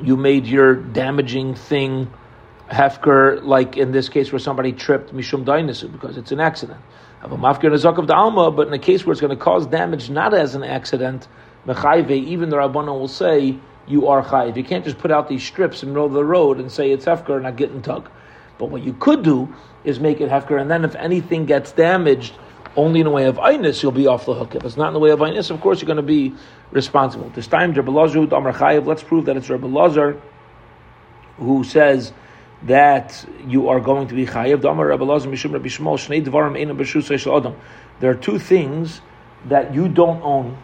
you 0.00 0.16
made 0.16 0.46
your 0.46 0.74
damaging 0.74 1.54
thing 1.54 2.10
hefker, 2.70 3.44
like 3.44 3.76
in 3.76 3.92
this 3.92 4.08
case 4.08 4.32
where 4.32 4.38
somebody 4.38 4.72
tripped 4.72 5.14
mishum 5.14 5.44
dainisu 5.44 5.92
because 5.92 6.16
it's 6.16 6.32
an 6.32 6.40
accident 6.40 6.80
of 7.22 7.32
a 7.32 7.36
mafkir 7.36 7.70
nezak 7.70 7.98
of 7.98 8.06
the 8.06 8.14
alma, 8.14 8.50
but 8.50 8.66
in 8.66 8.72
a 8.72 8.78
case 8.78 9.06
where 9.06 9.12
it's 9.12 9.20
going 9.20 9.36
to 9.36 9.42
cause 9.42 9.66
damage 9.66 10.10
not 10.10 10.34
as 10.34 10.54
an 10.54 10.64
accident, 10.64 11.28
mechayve, 11.66 12.10
even 12.10 12.48
the 12.48 12.56
rabbanon 12.56 12.98
will 12.98 13.08
say 13.08 13.56
you 13.86 14.08
are 14.08 14.22
chayiv. 14.24 14.56
You 14.56 14.64
can't 14.64 14.84
just 14.84 14.98
put 14.98 15.10
out 15.10 15.28
these 15.28 15.42
strips 15.42 15.82
in 15.82 15.88
the 15.88 15.94
middle 15.94 16.06
of 16.06 16.12
the 16.12 16.24
road 16.24 16.58
and 16.58 16.70
say 16.70 16.90
it's 16.90 17.04
hefker 17.04 17.34
and 17.34 17.44
not 17.44 17.56
getting 17.56 17.82
tug. 17.82 18.10
But 18.58 18.70
what 18.70 18.82
you 18.82 18.92
could 18.94 19.22
do 19.22 19.54
is 19.84 20.00
make 20.00 20.20
it 20.20 20.30
hefker, 20.30 20.60
and 20.60 20.70
then 20.70 20.84
if 20.84 20.94
anything 20.96 21.46
gets 21.46 21.72
damaged, 21.72 22.34
only 22.76 23.00
in 23.00 23.04
the 23.04 23.10
way 23.10 23.26
of 23.26 23.36
einus, 23.36 23.82
you'll 23.82 23.92
be 23.92 24.06
off 24.06 24.24
the 24.24 24.34
hook. 24.34 24.54
If 24.54 24.64
it's 24.64 24.76
not 24.76 24.88
in 24.88 24.94
the 24.94 25.00
way 25.00 25.10
of 25.10 25.18
einus, 25.18 25.50
of 25.50 25.60
course 25.60 25.80
you're 25.80 25.86
going 25.86 25.96
to 25.96 26.02
be 26.02 26.34
responsible. 26.70 27.28
This 27.30 27.46
time, 27.46 27.72
Rabbi 27.72 27.90
Lazar, 27.90 28.20
Amar 28.20 28.52
Chayiv, 28.52 28.86
let's 28.86 29.02
prove 29.02 29.26
that 29.26 29.36
it's 29.36 29.50
Rabbi 29.50 29.66
Lazar 29.66 30.20
who 31.38 31.64
says 31.64 32.12
that 32.64 33.24
you 33.46 33.68
are 33.68 33.80
going 33.80 34.08
to 34.08 34.14
be 34.14 34.26
chayiv. 34.26 34.60
There 38.00 38.10
are 38.10 38.14
two 38.14 38.38
things 38.38 39.00
that 39.46 39.74
you 39.74 39.88
don't 39.88 40.22
own. 40.22 40.62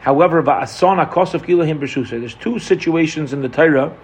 However, 0.00 0.42
there's 0.42 2.34
two 2.34 2.58
situations 2.58 3.32
in 3.32 3.42
the 3.42 3.48
Torah 3.48 3.96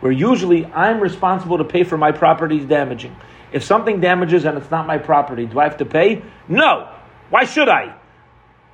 where 0.00 0.12
usually 0.12 0.66
I'm 0.66 1.00
responsible 1.00 1.58
to 1.58 1.64
pay 1.64 1.84
for 1.84 1.96
my 1.96 2.12
property's 2.12 2.64
damaging. 2.64 3.16
If 3.52 3.64
something 3.64 4.00
damages 4.00 4.44
and 4.44 4.56
it's 4.58 4.70
not 4.70 4.86
my 4.86 4.98
property, 4.98 5.46
do 5.46 5.58
I 5.58 5.64
have 5.64 5.78
to 5.78 5.84
pay? 5.84 6.22
No. 6.48 6.88
Why 7.30 7.44
should 7.44 7.68
I? 7.68 7.96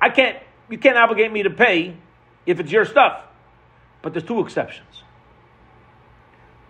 I 0.01 0.09
can't. 0.09 0.37
You 0.69 0.77
can't 0.77 0.97
obligate 0.97 1.31
me 1.31 1.43
to 1.43 1.49
pay 1.49 1.95
if 2.45 2.59
it's 2.59 2.71
your 2.71 2.85
stuff. 2.85 3.23
But 4.01 4.13
there's 4.13 4.25
two 4.25 4.41
exceptions. 4.41 5.03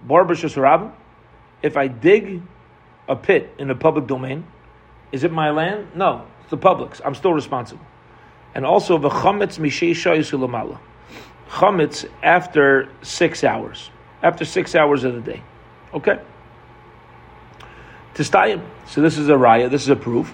Barbash 0.05 0.43
if 1.61 1.77
I 1.77 1.87
dig 1.87 2.41
a 3.07 3.15
pit 3.15 3.53
in 3.57 3.67
the 3.67 3.75
public 3.75 4.07
domain, 4.07 4.45
is 5.11 5.23
it 5.23 5.31
my 5.31 5.49
land? 5.51 5.87
No, 5.95 6.25
it's 6.41 6.49
the 6.49 6.57
public's. 6.57 7.01
I'm 7.03 7.15
still 7.15 7.33
responsible. 7.33 7.85
And 8.53 8.65
also 8.65 8.97
the 8.97 9.09
chametz 9.09 9.59
yusulamala. 9.59 10.79
Chametz 11.49 12.09
after 12.23 12.89
six 13.01 13.43
hours. 13.43 13.89
After 14.21 14.45
six 14.45 14.75
hours 14.75 15.03
of 15.03 15.13
the 15.13 15.21
day. 15.21 15.43
Okay? 15.93 16.19
Tistayim. 18.15 18.61
So 18.87 19.01
this 19.01 19.17
is 19.17 19.29
a 19.29 19.33
raya, 19.33 19.69
this 19.69 19.83
is 19.83 19.89
a 19.89 19.95
proof 19.95 20.33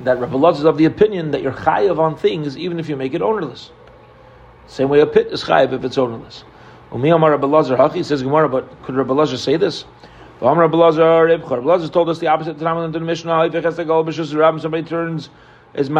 that 0.00 0.20
Rabbi 0.20 0.36
Lutz 0.36 0.58
is 0.58 0.64
of 0.64 0.76
the 0.76 0.84
opinion 0.84 1.30
that 1.30 1.42
you're 1.42 1.52
chayav 1.52 1.98
on 1.98 2.16
things 2.16 2.56
even 2.56 2.78
if 2.78 2.88
you 2.88 2.96
make 2.96 3.14
it 3.14 3.22
ownerless. 3.22 3.70
Same 4.66 4.88
way 4.88 5.00
a 5.00 5.06
pit 5.06 5.28
is 5.28 5.44
chayav 5.44 5.72
if 5.72 5.84
it's 5.84 5.96
ownerless. 5.96 6.44
Umi 6.96 7.10
Amar 7.10 7.36
Rabbi 7.36 7.46
says 8.02 8.22
Gemara, 8.22 8.48
but 8.48 8.82
could 8.82 8.94
Rabbi 8.94 9.12
Lazar 9.12 9.36
say 9.36 9.58
this? 9.58 9.84
Amar 10.40 10.62
Rabbi 10.66 10.78
Lazar, 10.78 11.90
told 11.90 12.08
us 12.08 12.18
the 12.20 12.28
opposite. 12.28 12.56
Tanam 12.56 12.86
in 12.86 12.92
the 12.92 13.00
Mishnah, 13.00 13.50
if 13.52 14.62
somebody 14.62 14.82
turns 14.82 15.28
is 15.74 15.90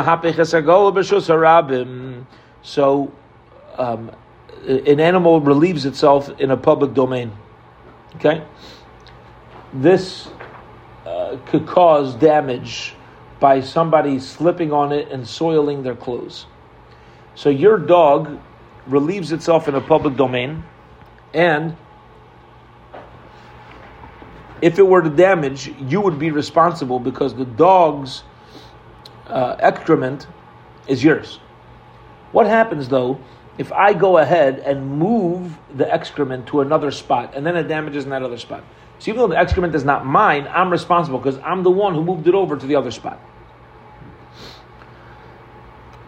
harabim. 1.28 2.24
So, 2.62 3.12
um, 3.76 4.10
an 4.66 4.98
animal 4.98 5.42
relieves 5.42 5.84
itself 5.84 6.30
in 6.40 6.50
a 6.50 6.56
public 6.56 6.94
domain. 6.94 7.30
Okay, 8.14 8.42
this 9.74 10.28
uh, 11.04 11.36
could 11.44 11.66
cause 11.66 12.14
damage 12.14 12.94
by 13.38 13.60
somebody 13.60 14.18
slipping 14.18 14.72
on 14.72 14.92
it 14.92 15.10
and 15.10 15.28
soiling 15.28 15.82
their 15.82 15.94
clothes. 15.94 16.46
So 17.34 17.50
your 17.50 17.76
dog 17.76 18.40
relieves 18.86 19.32
itself 19.32 19.68
in 19.68 19.74
a 19.74 19.80
public 19.82 20.16
domain 20.16 20.64
and 21.36 21.76
if 24.62 24.78
it 24.78 24.86
were 24.86 25.02
to 25.02 25.10
damage, 25.10 25.70
you 25.78 26.00
would 26.00 26.18
be 26.18 26.30
responsible 26.30 26.98
because 26.98 27.34
the 27.34 27.44
dog's 27.44 28.22
uh, 29.26 29.56
excrement 29.58 30.26
is 30.88 31.04
yours. 31.04 31.38
What 32.32 32.46
happens 32.46 32.88
though 32.88 33.20
if 33.58 33.70
I 33.70 33.92
go 33.92 34.16
ahead 34.16 34.60
and 34.60 34.98
move 34.98 35.58
the 35.74 35.92
excrement 35.92 36.46
to 36.48 36.62
another 36.62 36.90
spot 36.90 37.34
and 37.34 37.44
then 37.44 37.54
it 37.54 37.64
damages 37.64 38.04
in 38.04 38.10
that 38.10 38.22
other 38.22 38.38
spot? 38.38 38.64
So 38.98 39.10
even 39.10 39.20
though 39.20 39.28
the 39.28 39.38
excrement 39.38 39.74
is 39.74 39.84
not 39.84 40.06
mine, 40.06 40.48
I'm 40.50 40.70
responsible 40.70 41.18
because 41.18 41.38
I'm 41.44 41.62
the 41.62 41.70
one 41.70 41.94
who 41.94 42.02
moved 42.02 42.26
it 42.28 42.34
over 42.34 42.56
to 42.56 42.66
the 42.66 42.76
other 42.76 42.90
spot. 42.90 43.20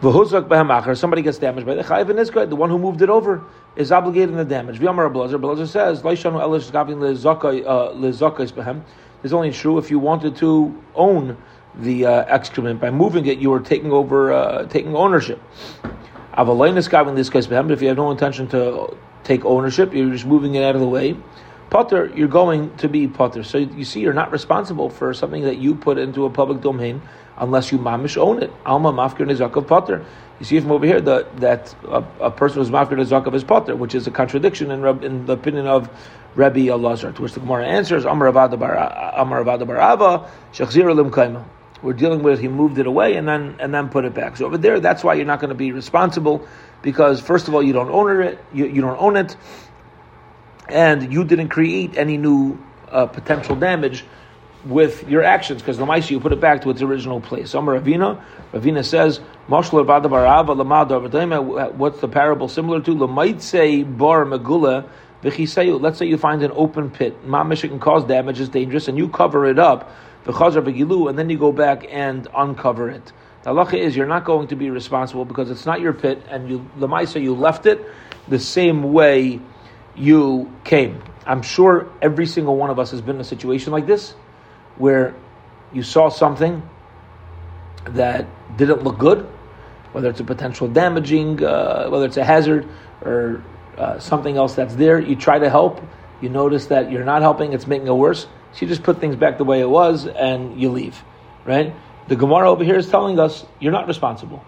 Somebody 0.00 1.22
gets 1.22 1.38
damaged 1.38 1.66
by 1.66 1.74
the 1.74 1.82
chayiv 1.82 2.08
and 2.08 2.50
the 2.50 2.56
one 2.56 2.70
who 2.70 2.78
moved 2.78 3.02
it 3.02 3.10
over 3.10 3.44
is 3.78 3.92
obligated 3.92 4.30
in 4.30 4.36
the 4.36 4.44
damage. 4.44 4.80
V'yamar 4.80 5.10
Blazer, 5.10 5.38
Blazer 5.38 5.66
says, 5.66 6.04
uh, 6.04 6.10
It's 9.22 9.32
only 9.32 9.52
true 9.52 9.78
if 9.78 9.90
you 9.90 9.98
wanted 10.00 10.36
to 10.36 10.82
own 10.96 11.36
the 11.76 12.04
uh, 12.04 12.24
excrement. 12.26 12.80
By 12.80 12.90
moving 12.90 13.26
it, 13.26 13.38
you 13.38 13.52
are 13.52 13.60
taking 13.60 13.92
over, 13.92 14.32
uh, 14.32 14.66
taking 14.66 14.96
ownership. 14.96 15.40
Avalina's 16.36 16.88
gaving 16.88 17.14
this 17.14 17.30
case 17.30 17.46
behem, 17.46 17.68
but 17.68 17.72
if 17.72 17.80
you 17.80 17.86
have 17.86 17.96
no 17.96 18.10
intention 18.10 18.48
to 18.48 18.96
take 19.22 19.44
ownership, 19.44 19.94
you're 19.94 20.10
just 20.10 20.26
moving 20.26 20.56
it 20.56 20.64
out 20.64 20.74
of 20.74 20.80
the 20.80 20.88
way. 20.88 21.16
Potter, 21.70 22.10
you're 22.16 22.26
going 22.26 22.74
to 22.78 22.88
be 22.88 23.06
Potter. 23.06 23.44
So 23.44 23.58
you 23.58 23.84
see, 23.84 24.00
you're 24.00 24.12
not 24.12 24.32
responsible 24.32 24.90
for 24.90 25.14
something 25.14 25.42
that 25.42 25.58
you 25.58 25.76
put 25.76 25.98
into 25.98 26.24
a 26.24 26.30
public 26.30 26.60
domain 26.60 27.00
unless 27.38 27.72
you 27.72 27.78
mamish 27.78 28.16
own 28.16 28.42
it. 28.42 28.52
Alma 28.66 28.92
mafkir 28.92 29.26
nizakav 29.26 29.66
Potter. 29.66 30.04
You 30.38 30.46
see 30.46 30.60
from 30.60 30.72
over 30.72 30.86
here 30.86 31.00
that 31.00 31.40
that 31.40 31.74
a, 31.86 32.04
a 32.20 32.30
person 32.30 32.58
was 32.58 32.70
mafkir 32.70 32.98
nizakav 32.98 33.34
is 33.34 33.44
Potter, 33.44 33.76
which 33.76 33.94
is 33.94 34.06
a 34.06 34.10
contradiction 34.10 34.70
in, 34.70 34.84
in 35.02 35.26
the 35.26 35.32
opinion 35.32 35.66
of 35.66 35.88
Rabbi 36.34 36.66
Elazar. 36.66 37.14
To 37.14 37.22
which 37.22 37.32
the 37.32 37.40
Gemara 37.40 37.66
answers, 37.66 38.04
Amar 38.04 38.30
Avada 38.32 38.56
Barava, 38.56 40.28
Shechzir 40.52 40.94
Lim 40.94 41.10
Kaima. 41.10 41.44
We're 41.80 41.92
dealing 41.92 42.24
with 42.24 42.40
he 42.40 42.48
moved 42.48 42.78
it 42.78 42.86
away 42.86 43.14
and 43.14 43.28
then 43.28 43.56
and 43.60 43.72
then 43.72 43.88
put 43.88 44.04
it 44.04 44.12
back. 44.12 44.36
So 44.36 44.46
over 44.46 44.58
there, 44.58 44.80
that's 44.80 45.04
why 45.04 45.14
you're 45.14 45.26
not 45.26 45.40
going 45.40 45.50
to 45.50 45.54
be 45.54 45.70
responsible 45.70 46.46
because 46.82 47.20
first 47.20 47.46
of 47.46 47.54
all, 47.54 47.62
you 47.62 47.72
don't 47.72 47.90
own 47.90 48.20
it. 48.20 48.38
You, 48.52 48.66
you 48.66 48.80
don't 48.80 49.00
own 49.00 49.16
it 49.16 49.36
and 50.68 51.12
you 51.12 51.24
didn't 51.24 51.48
create 51.48 51.96
any 51.96 52.16
new 52.16 52.58
uh, 52.90 53.06
potential 53.06 53.56
damage 53.56 54.04
with 54.64 55.08
your 55.08 55.22
actions 55.22 55.62
because 55.62 55.78
the 55.78 55.86
Maisi 55.86 56.10
you 56.10 56.20
put 56.20 56.32
it 56.32 56.40
back 56.40 56.62
to 56.62 56.70
its 56.70 56.82
original 56.82 57.20
place. 57.20 57.54
Amar 57.54 57.78
Ravina, 57.78 58.22
Ravina 58.52 58.84
says, 58.84 59.18
What's 59.48 59.70
the 62.00 62.08
parable 62.08 62.48
similar 62.48 62.80
to? 62.80 62.94
bar 62.96 64.24
megula 64.24 64.88
Let's 65.80 65.98
say 65.98 66.06
you 66.06 66.18
find 66.18 66.42
an 66.42 66.52
open 66.54 66.90
pit. 66.90 67.26
Mamish 67.26 67.68
can 67.68 67.80
cause 67.80 68.04
damage, 68.04 68.40
is 68.40 68.48
dangerous, 68.48 68.88
and 68.88 68.96
you 68.96 69.08
cover 69.08 69.46
it 69.46 69.58
up. 69.58 69.92
The 70.24 70.32
Khazar 70.32 70.62
Vigilou, 70.62 71.08
and 71.08 71.18
then 71.18 71.30
you 71.30 71.38
go 71.38 71.50
back 71.50 71.86
and 71.88 72.28
uncover 72.36 72.90
it. 72.90 73.12
The 73.42 73.50
halacha 73.50 73.78
is 73.78 73.96
you're 73.96 74.06
not 74.06 74.24
going 74.24 74.48
to 74.48 74.56
be 74.56 74.70
responsible 74.70 75.24
because 75.24 75.50
it's 75.50 75.64
not 75.64 75.80
your 75.80 75.92
pit, 75.92 76.22
and 76.28 76.48
you 76.50 76.70
lemaisa 76.78 77.20
you 77.20 77.34
left 77.34 77.66
it 77.66 77.84
the 78.28 78.38
same 78.38 78.92
way 78.92 79.40
you 79.96 80.52
came. 80.64 81.02
I'm 81.26 81.42
sure 81.42 81.90
every 82.02 82.26
single 82.26 82.56
one 82.56 82.70
of 82.70 82.78
us 82.78 82.90
has 82.90 83.00
been 83.00 83.16
in 83.16 83.20
a 83.20 83.24
situation 83.24 83.72
like 83.72 83.86
this 83.86 84.14
where 84.78 85.14
you 85.72 85.82
saw 85.82 86.08
something 86.08 86.62
that 87.86 88.26
didn't 88.56 88.82
look 88.82 88.98
good, 88.98 89.26
whether 89.92 90.08
it's 90.10 90.20
a 90.20 90.24
potential 90.24 90.68
damaging, 90.68 91.42
uh, 91.42 91.88
whether 91.88 92.06
it's 92.06 92.16
a 92.16 92.24
hazard 92.24 92.68
or 93.02 93.42
uh, 93.76 93.98
something 93.98 94.36
else 94.36 94.54
that's 94.54 94.74
there. 94.74 94.98
You 94.98 95.16
try 95.16 95.38
to 95.38 95.50
help, 95.50 95.82
you 96.20 96.28
notice 96.28 96.66
that 96.66 96.90
you're 96.90 97.04
not 97.04 97.22
helping, 97.22 97.52
it's 97.52 97.66
making 97.66 97.88
it 97.88 97.92
worse. 97.92 98.26
So 98.52 98.62
you 98.62 98.66
just 98.66 98.82
put 98.82 98.98
things 98.98 99.16
back 99.16 99.38
the 99.38 99.44
way 99.44 99.60
it 99.60 99.68
was 99.68 100.06
and 100.06 100.60
you 100.60 100.70
leave, 100.70 101.02
right? 101.44 101.74
The 102.08 102.16
Gemara 102.16 102.50
over 102.50 102.64
here 102.64 102.76
is 102.76 102.88
telling 102.88 103.18
us 103.18 103.44
you're 103.60 103.72
not 103.72 103.86
responsible 103.86 104.44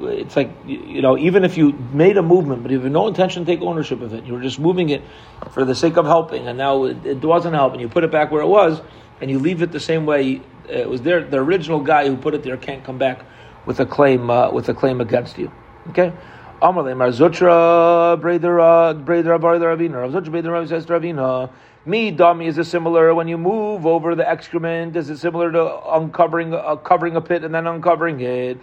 it's 0.00 0.36
like 0.36 0.50
you 0.66 1.02
know 1.02 1.18
even 1.18 1.44
if 1.44 1.56
you 1.56 1.72
made 1.92 2.16
a 2.16 2.22
movement 2.22 2.62
but 2.62 2.70
you 2.70 2.80
have 2.80 2.90
no 2.90 3.08
intention 3.08 3.44
to 3.44 3.52
take 3.52 3.60
ownership 3.60 4.00
of 4.00 4.12
it 4.14 4.24
you 4.24 4.32
were 4.32 4.40
just 4.40 4.58
moving 4.58 4.88
it 4.88 5.02
for 5.50 5.64
the 5.64 5.74
sake 5.74 5.96
of 5.96 6.06
helping 6.06 6.48
and 6.48 6.56
now 6.58 6.84
it, 6.84 7.04
it 7.04 7.22
wasn't 7.22 7.54
helping 7.54 7.80
you 7.80 7.88
put 7.88 8.04
it 8.04 8.10
back 8.10 8.30
where 8.30 8.42
it 8.42 8.46
was 8.46 8.80
and 9.22 9.30
you 9.30 9.38
leave 9.38 9.62
it 9.62 9.72
the 9.72 9.80
same 9.80 10.04
way 10.04 10.42
it 10.68 10.88
was 10.88 11.00
there 11.00 11.24
the 11.24 11.38
original 11.38 11.80
guy 11.80 12.06
who 12.06 12.16
put 12.16 12.34
it 12.34 12.42
there 12.42 12.58
can't 12.58 12.84
come 12.84 12.98
back 12.98 13.24
with 13.64 13.80
a 13.80 13.86
claim 13.86 14.28
uh, 14.28 14.50
with 14.50 14.68
a 14.68 14.74
claim 14.74 15.00
against 15.00 15.38
you 15.38 15.50
okay 15.88 16.12
Amalei 16.60 16.94
Marzutra 16.94 18.20
Breder 18.20 19.02
Breder 19.04 19.40
Ravina 19.40 20.02
Rav 20.02 20.12
Zutra 20.12 20.68
says 20.68 20.86
Ravina 20.86 21.50
me, 21.84 22.12
dummy, 22.12 22.46
is 22.46 22.58
it 22.58 22.66
similar 22.66 23.12
when 23.12 23.26
you 23.26 23.36
move 23.36 23.86
over 23.86 24.14
the 24.14 24.28
excrement? 24.28 24.94
Is 24.94 25.10
it 25.10 25.16
similar 25.16 25.50
to 25.50 25.92
uncovering, 25.92 26.54
uh, 26.54 26.76
covering 26.76 27.16
a 27.16 27.20
pit 27.20 27.42
and 27.42 27.52
then 27.52 27.66
uncovering 27.66 28.20
it? 28.20 28.60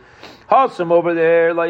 Hasam 0.50 0.90
over 0.90 1.14
there, 1.14 1.54
when 1.54 1.70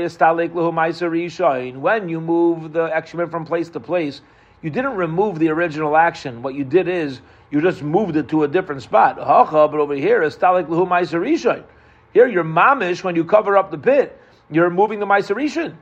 you 2.10 2.22
move 2.22 2.72
the 2.72 2.84
excrement 2.96 3.32
from 3.32 3.46
place 3.46 3.70
to 3.70 3.80
place, 3.80 4.22
you 4.62 4.70
didn't 4.70 4.96
remove 4.96 5.40
the 5.40 5.50
original 5.50 5.98
action. 5.98 6.44
What 6.44 6.54
you 6.54 6.64
did 6.64 6.88
is 6.88 7.20
you 7.52 7.62
just 7.62 7.82
moved 7.82 8.16
it 8.16 8.30
to 8.30 8.44
a 8.44 8.48
different 8.48 8.82
spot. 8.84 9.18
But 9.18 9.74
over 9.74 9.96
here 9.96 10.22
is 10.24 10.36
Here, 10.36 12.28
you're 12.28 12.44
mamish 12.44 13.04
when 13.04 13.16
you 13.16 13.26
cover 13.26 13.58
up 13.58 13.72
the 13.72 13.78
pit. 13.78 14.20
You're 14.52 14.70
moving 14.70 15.00
the 15.00 15.06
maisarishan. 15.06 15.76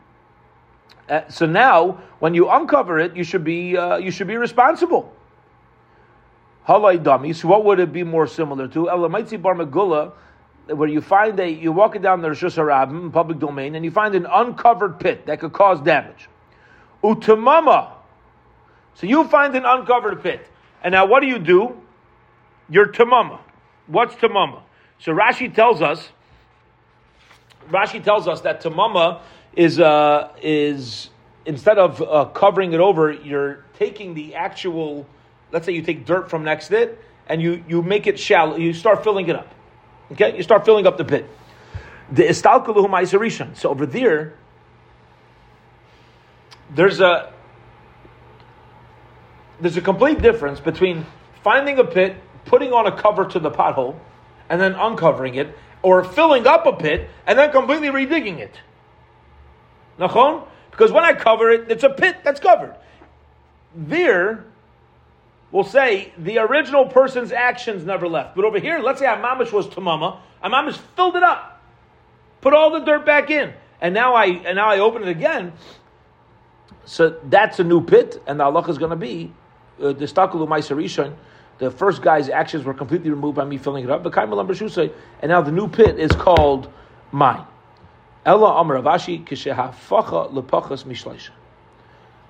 Uh, 1.09 1.27
so 1.29 1.45
now, 1.45 2.01
when 2.19 2.33
you 2.33 2.49
uncover 2.49 2.99
it, 2.99 3.15
you 3.15 3.23
should 3.23 3.43
be 3.43 3.77
uh, 3.77 3.97
you 3.97 4.11
should 4.11 4.27
be 4.27 4.35
responsible. 4.35 5.13
Halai 6.67 7.01
dummies. 7.01 7.45
What 7.45 7.63
would 7.63 7.79
it 7.79 7.93
be 7.93 8.03
more 8.03 8.27
similar 8.27 8.67
to? 8.67 8.85
Elamaitzi 8.87 9.41
bar 9.41 9.55
megula, 9.55 10.11
where 10.67 10.89
you 10.89 10.99
find 10.99 11.39
a 11.39 11.49
you're 11.49 11.71
walking 11.71 12.01
down 12.01 12.21
the 12.21 12.27
Rishus 12.27 12.57
Harabim, 12.57 13.11
public 13.13 13.39
domain, 13.39 13.75
and 13.75 13.85
you 13.85 13.91
find 13.91 14.15
an 14.15 14.25
uncovered 14.25 14.99
pit 14.99 15.25
that 15.27 15.39
could 15.39 15.53
cause 15.53 15.79
damage. 15.79 16.27
Utamama. 17.03 17.91
So 18.95 19.07
you 19.07 19.23
find 19.25 19.55
an 19.55 19.63
uncovered 19.63 20.21
pit, 20.23 20.45
and 20.87 20.93
now 20.93 21.05
what 21.05 21.19
do 21.19 21.27
you 21.27 21.37
do? 21.37 21.75
You're 22.69 22.87
tamama. 22.87 23.41
What's 23.87 24.15
tamama? 24.15 24.61
So 24.99 25.11
Rashi 25.11 25.53
tells 25.53 25.81
us. 25.81 26.07
Rashi 27.69 28.01
tells 28.01 28.25
us 28.25 28.39
that 28.47 28.63
tamama 28.63 29.19
is 29.53 29.81
uh, 29.81 30.31
is 30.41 31.09
instead 31.45 31.77
of 31.77 32.01
uh, 32.01 32.23
covering 32.33 32.71
it 32.71 32.79
over, 32.79 33.11
you're 33.11 33.65
taking 33.77 34.13
the 34.13 34.35
actual 34.35 35.05
let's 35.51 35.65
say 35.65 35.73
you 35.73 35.81
take 35.81 36.05
dirt 36.05 36.29
from 36.29 36.45
next 36.45 36.69
to 36.69 36.77
it 36.83 37.03
and 37.27 37.41
you, 37.41 37.65
you 37.67 37.81
make 37.81 38.07
it 38.07 38.17
shallow, 38.17 38.55
you 38.55 38.71
start 38.71 39.03
filling 39.03 39.27
it 39.27 39.35
up. 39.35 39.53
Okay? 40.13 40.37
You 40.37 40.43
start 40.43 40.63
filling 40.63 40.87
up 40.87 40.97
the 40.97 41.03
pit. 41.03 41.29
The 42.13 42.23
istalkaluhu 42.23 42.89
ma'isarishan. 42.89 43.57
So 43.57 43.71
over 43.71 43.85
there, 43.85 44.35
there's 46.73 47.01
a 47.01 47.33
there's 49.59 49.77
a 49.77 49.81
complete 49.81 50.21
difference 50.21 50.59
between 50.59 51.05
finding 51.43 51.79
a 51.79 51.83
pit, 51.83 52.15
putting 52.45 52.73
on 52.73 52.87
a 52.87 52.91
cover 52.91 53.25
to 53.25 53.39
the 53.39 53.51
pothole, 53.51 53.97
and 54.49 54.61
then 54.61 54.73
uncovering 54.73 55.35
it, 55.35 55.55
or 55.81 56.03
filling 56.03 56.47
up 56.47 56.65
a 56.65 56.73
pit 56.73 57.09
and 57.25 57.37
then 57.37 57.51
completely 57.51 57.89
redigging 57.89 58.39
it. 58.39 58.59
Nachon? 59.99 60.47
Because 60.71 60.91
when 60.91 61.03
I 61.03 61.13
cover 61.13 61.49
it, 61.49 61.71
it's 61.71 61.83
a 61.83 61.89
pit 61.89 62.17
that's 62.23 62.39
covered. 62.39 62.75
There, 63.75 64.45
we'll 65.51 65.63
say 65.63 66.13
the 66.17 66.39
original 66.39 66.85
person's 66.85 67.31
actions 67.31 67.83
never 67.83 68.07
left. 68.07 68.35
But 68.35 68.45
over 68.45 68.59
here, 68.59 68.79
let's 68.79 68.99
say 68.99 69.05
Amamish 69.05 69.51
was 69.51 69.67
Tamama, 69.67 70.19
Amamish 70.43 70.77
filled 70.95 71.15
it 71.15 71.23
up, 71.23 71.61
put 72.41 72.53
all 72.53 72.71
the 72.71 72.79
dirt 72.79 73.05
back 73.05 73.29
in, 73.29 73.53
and 73.81 73.93
now 73.93 74.13
I 74.13 74.25
and 74.25 74.55
now 74.55 74.69
I 74.69 74.79
open 74.79 75.03
it 75.03 75.09
again. 75.09 75.53
So 76.85 77.19
that's 77.23 77.59
a 77.59 77.63
new 77.63 77.83
pit, 77.83 78.21
and 78.27 78.39
the 78.39 78.45
halacha 78.45 78.69
is 78.69 78.77
going 78.77 78.91
to 78.91 78.95
be 78.95 79.33
uh, 79.81 79.93
the 79.93 80.05
stakulu 80.05 80.47
ma'aserishon. 80.47 81.15
The 81.59 81.71
first 81.71 82.01
guy's 82.01 82.29
actions 82.29 82.65
were 82.65 82.73
completely 82.73 83.09
removed 83.09 83.35
by 83.35 83.45
me 83.45 83.57
filling 83.57 83.83
it 83.83 83.89
up. 83.89 84.05
And 84.05 85.29
now 85.29 85.41
the 85.41 85.51
new 85.51 85.67
pit 85.67 85.99
is 85.99 86.11
called 86.11 86.71
mine. 87.11 87.45
Ella 88.25 88.59
Amar 88.59 88.77
Avashi 88.77 89.25
Kishehafacha 89.25 90.31
Lepachas 90.31 90.83
Mishleisha. 90.83 91.31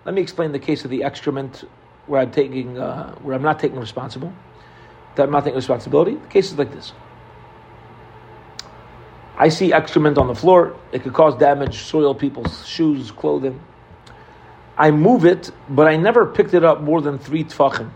Let 0.05 0.15
me 0.15 0.21
explain 0.21 0.53
the 0.53 0.59
case 0.59 0.85
of 0.85 0.91
the 0.91 1.03
excrement 1.03 1.65
where 2.05 2.21
I'm 2.21 2.31
taking, 2.31 2.77
uh, 2.77 3.15
where 3.15 3.35
I'm 3.35 3.41
not 3.41 3.59
taking 3.59 3.79
responsible. 3.79 4.31
That 5.15 5.23
I'm 5.23 5.31
not 5.31 5.43
taking 5.43 5.57
responsibility. 5.57 6.15
The 6.15 6.27
case 6.27 6.51
is 6.51 6.57
like 6.57 6.71
this. 6.71 6.93
I 9.37 9.49
see 9.49 9.73
excrement 9.73 10.17
on 10.17 10.27
the 10.27 10.35
floor. 10.35 10.75
It 10.91 11.03
could 11.03 11.13
cause 11.13 11.35
damage, 11.37 11.79
soil 11.79 12.15
people's 12.15 12.65
shoes, 12.65 13.11
clothing. 13.11 13.59
I 14.77 14.91
move 14.91 15.25
it, 15.25 15.51
but 15.69 15.87
I 15.87 15.97
never 15.97 16.25
picked 16.25 16.53
it 16.53 16.63
up 16.63 16.81
more 16.81 17.01
than 17.01 17.17
three 17.17 17.43
tfachim. 17.43 17.89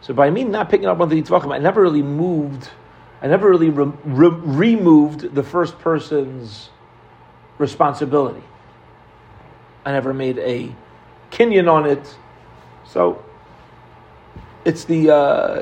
So 0.00 0.12
by 0.14 0.30
me 0.30 0.44
not 0.44 0.68
picking 0.68 0.86
up 0.86 0.98
more 0.98 1.06
than 1.06 1.24
three 1.24 1.36
tfachim, 1.36 1.54
I 1.54 1.58
never 1.58 1.80
really 1.80 2.02
moved, 2.02 2.68
I 3.22 3.28
never 3.28 3.48
really 3.48 3.70
re- 3.70 3.92
re- 4.04 4.28
removed 4.28 5.34
the 5.34 5.42
first 5.42 5.78
person's 5.78 6.70
responsibility. 7.56 8.42
I 9.84 9.92
never 9.92 10.12
made 10.12 10.38
a 10.38 10.74
kinyan 11.30 11.70
on 11.70 11.86
it. 11.86 12.16
So 12.84 13.24
it's 14.64 14.84
the 14.84 15.10
uh, 15.10 15.60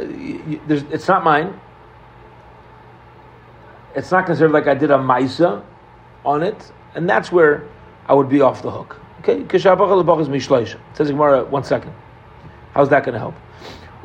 it's 0.68 1.06
not 1.06 1.22
mine. 1.22 1.58
It's 3.94 4.10
not 4.10 4.26
considered 4.26 4.52
like 4.52 4.66
I 4.66 4.74
did 4.74 4.90
a 4.90 4.98
maisa 4.98 5.62
on 6.24 6.42
it, 6.42 6.72
and 6.94 7.08
that's 7.08 7.30
where 7.30 7.68
I 8.08 8.14
would 8.14 8.28
be 8.28 8.40
off 8.40 8.62
the 8.62 8.70
hook. 8.70 9.00
Okay, 9.28 9.42
kishabach 9.42 10.20
is 10.20 10.28
mishloisha. 10.28 10.78
Says 10.94 11.10
Gemara, 11.10 11.44
one 11.44 11.64
second. 11.64 11.92
How's 12.74 12.90
that 12.90 13.02
going 13.04 13.14
to 13.14 13.18
help? 13.18 13.34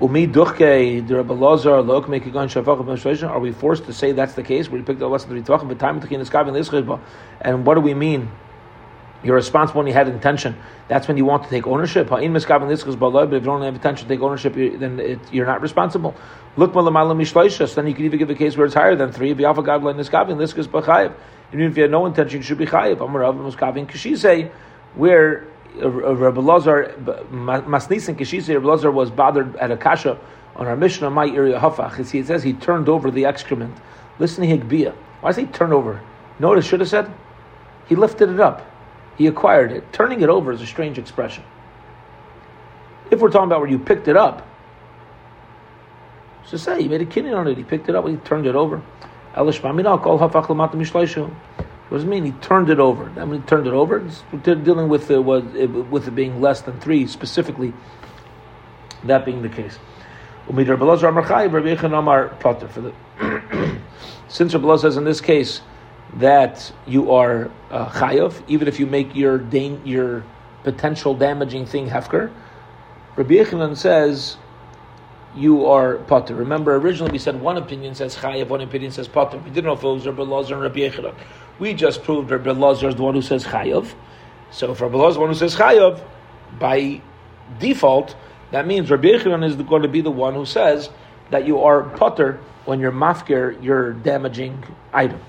Umi 0.01 0.25
duchke 0.25 1.07
the 1.07 1.17
Rebbe 1.17 1.33
Lazar 1.33 1.77
a 1.77 1.83
gun 1.83 2.49
shafach 2.49 3.29
Are 3.29 3.39
we 3.39 3.51
forced 3.51 3.85
to 3.85 3.93
say 3.93 4.13
that's 4.13 4.33
the 4.33 4.41
case? 4.41 4.67
Where 4.67 4.79
you 4.79 4.83
picked 4.83 4.97
the 4.97 5.07
lesson 5.07 5.29
three 5.29 5.43
tvachim, 5.43 5.67
but 5.67 5.77
time 5.77 5.99
between 5.99 6.21
the 6.21 6.99
And 7.39 7.67
what 7.67 7.75
do 7.75 7.81
we 7.81 7.93
mean? 7.93 8.31
You're 9.23 9.35
responsible 9.35 9.81
when 9.81 9.87
you 9.87 9.93
had 9.93 10.07
intention. 10.07 10.57
That's 10.87 11.07
when 11.07 11.17
you 11.17 11.25
want 11.25 11.43
to 11.43 11.49
take 11.51 11.67
ownership. 11.67 12.09
But 12.09 12.23
if 12.23 12.33
you 12.33 12.39
don't 12.39 13.61
have 13.61 13.75
intention 13.75 14.07
to 14.07 14.15
take 14.15 14.23
ownership, 14.23 14.55
then 14.55 14.99
it, 14.99 15.19
you're 15.31 15.45
not 15.45 15.61
responsible. 15.61 16.15
Look, 16.57 16.73
so 16.73 16.81
then 16.81 17.87
you 17.87 17.93
can 17.93 18.05
even 18.05 18.17
give 18.17 18.31
a 18.31 18.33
case 18.33 18.57
where 18.57 18.65
it's 18.65 18.73
higher 18.73 18.95
than 18.95 19.11
three. 19.11 19.29
Even 19.29 19.45
if 21.67 21.77
you 21.77 21.83
had 21.83 21.91
no 21.91 22.07
intention, 22.07 22.37
you 22.37 22.43
should 22.43 22.57
be 22.57 22.65
chayiv. 22.65 24.51
Where 24.95 25.47
uh, 25.77 25.85
uh, 25.85 25.89
Rabbi 25.89 26.41
Lazar, 26.41 26.95
Masnisin 27.31 28.15
Kishisi, 28.15 28.53
Rabbi 28.53 28.65
Lazar 28.65 28.91
was 28.91 29.09
bothered 29.09 29.55
at 29.55 29.71
a 29.71 29.77
kasha 29.77 30.19
on 30.55 30.67
our 30.67 30.75
mission 30.75 31.05
Mishnah, 31.05 31.09
my 31.09 31.27
area 31.27 31.59
Hafach. 31.59 31.99
It 32.13 32.27
says 32.27 32.43
he 32.43 32.53
turned 32.53 32.89
over 32.89 33.09
the 33.09 33.25
excrement. 33.25 33.77
Listen 34.19 34.43
Higbia. 34.43 34.93
Why 35.21 35.29
does 35.29 35.37
he 35.37 35.45
turn 35.45 35.71
over? 35.71 36.01
It 36.39 36.63
should 36.63 36.79
have 36.79 36.89
said? 36.89 37.13
He 37.87 37.95
lifted 37.95 38.29
it 38.29 38.39
up. 38.39 38.69
He 39.17 39.27
acquired 39.27 39.71
it. 39.71 39.91
Turning 39.93 40.21
it 40.21 40.29
over 40.29 40.51
is 40.51 40.61
a 40.61 40.65
strange 40.65 40.97
expression. 40.97 41.43
If 43.11 43.19
we're 43.19 43.29
talking 43.29 43.45
about 43.45 43.59
where 43.59 43.69
you 43.69 43.79
picked 43.79 44.07
it 44.07 44.17
up, 44.17 44.47
so 46.45 46.57
say 46.57 46.81
he 46.81 46.87
made 46.87 47.01
a 47.01 47.05
kinyan 47.05 47.37
on 47.37 47.47
it. 47.47 47.57
He 47.57 47.63
picked 47.63 47.87
it 47.87 47.95
up. 47.95 48.07
He 48.07 48.15
turned 48.17 48.47
it 48.47 48.55
over. 48.55 48.81
Elish 49.35 49.61
call 50.01 50.19
hafach 50.19 50.47
what 51.91 51.97
does 51.97 52.05
it 52.05 52.07
mean? 52.07 52.23
He 52.23 52.31
turned 52.31 52.69
it 52.69 52.79
over. 52.79 53.11
That 53.15 53.27
means 53.27 53.43
he 53.43 53.49
turned 53.49 53.67
it 53.67 53.73
over. 53.73 53.97
It's 53.97 54.23
dealing 54.45 54.87
with 54.87 55.11
it 55.11 55.19
was 55.19 55.43
with 55.43 56.07
it 56.07 56.15
being 56.15 56.39
less 56.39 56.61
than 56.61 56.79
three 56.79 57.05
specifically. 57.05 57.73
That 59.03 59.25
being 59.25 59.41
the 59.41 59.49
case. 59.49 59.77
For 60.47 60.53
the 60.53 61.01
since 64.29 64.53
Rabbi 64.53 64.75
says 64.77 64.95
in 64.95 65.03
this 65.03 65.19
case 65.19 65.59
that 66.13 66.71
you 66.87 67.11
are 67.11 67.51
uh, 67.71 67.89
chayav, 67.89 68.41
even 68.47 68.69
if 68.69 68.79
you 68.79 68.85
make 68.85 69.13
your 69.13 69.45
your 69.83 70.23
potential 70.63 71.13
damaging 71.13 71.65
thing 71.65 71.89
hefker, 71.89 72.31
Rabbi 73.17 73.33
Yechanan 73.33 73.75
says 73.75 74.37
you 75.35 75.65
are 75.65 75.97
potter. 75.97 76.35
Remember, 76.35 76.73
originally 76.75 77.11
we 77.11 77.17
said 77.17 77.41
one 77.41 77.57
opinion 77.57 77.95
says 77.95 78.15
chayav, 78.15 78.47
one 78.47 78.61
opinion 78.61 78.93
says 78.93 79.09
potter. 79.09 79.39
We 79.39 79.49
didn't 79.49 79.65
know 79.65 79.73
if 79.73 79.83
it 79.83 79.87
was 79.87 80.05
Rabbi 80.05 80.23
Lazar 80.23 80.53
and 80.53 80.63
Rabbi 80.63 80.79
Yechanan. 80.79 81.15
We 81.61 81.75
just 81.75 82.03
proved 82.03 82.31
Rabbi 82.31 82.53
Lazar 82.53 82.89
is 82.89 82.95
the 82.95 83.03
one 83.03 83.13
who 83.13 83.21
says 83.21 83.45
chayav. 83.45 83.93
So 84.49 84.71
if 84.71 84.81
Rabbi 84.81 84.97
Lazar 84.97 85.09
is 85.09 85.13
the 85.13 85.19
one 85.19 85.29
who 85.29 85.35
says 85.35 85.55
chayav, 85.55 86.03
by 86.57 87.03
default, 87.59 88.15
that 88.49 88.65
means 88.65 88.89
Rabbi 88.89 89.09
Yechanan 89.09 89.45
is 89.45 89.55
going 89.55 89.83
to 89.83 89.87
be 89.87 90.01
the 90.01 90.09
one 90.09 90.33
who 90.33 90.43
says 90.43 90.89
that 91.29 91.45
you 91.45 91.61
are 91.61 91.83
potter 91.83 92.39
when 92.65 92.79
you're 92.79 92.91
mafkir, 92.91 93.63
your 93.63 93.93
damaging 93.93 94.63
item. 94.91 95.21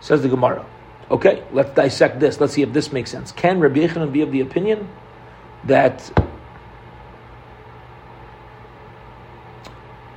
Says 0.00 0.22
the 0.22 0.28
Gemara. 0.28 0.64
Okay, 1.10 1.42
let's 1.52 1.74
dissect 1.74 2.20
this. 2.20 2.40
Let's 2.40 2.52
see 2.52 2.62
if 2.62 2.72
this 2.72 2.92
makes 2.92 3.10
sense. 3.10 3.32
Can 3.32 3.58
Rabbi 3.58 3.80
Yechanan 3.80 4.12
be 4.12 4.20
of 4.20 4.30
the 4.30 4.42
opinion 4.42 4.88
that 5.64 6.08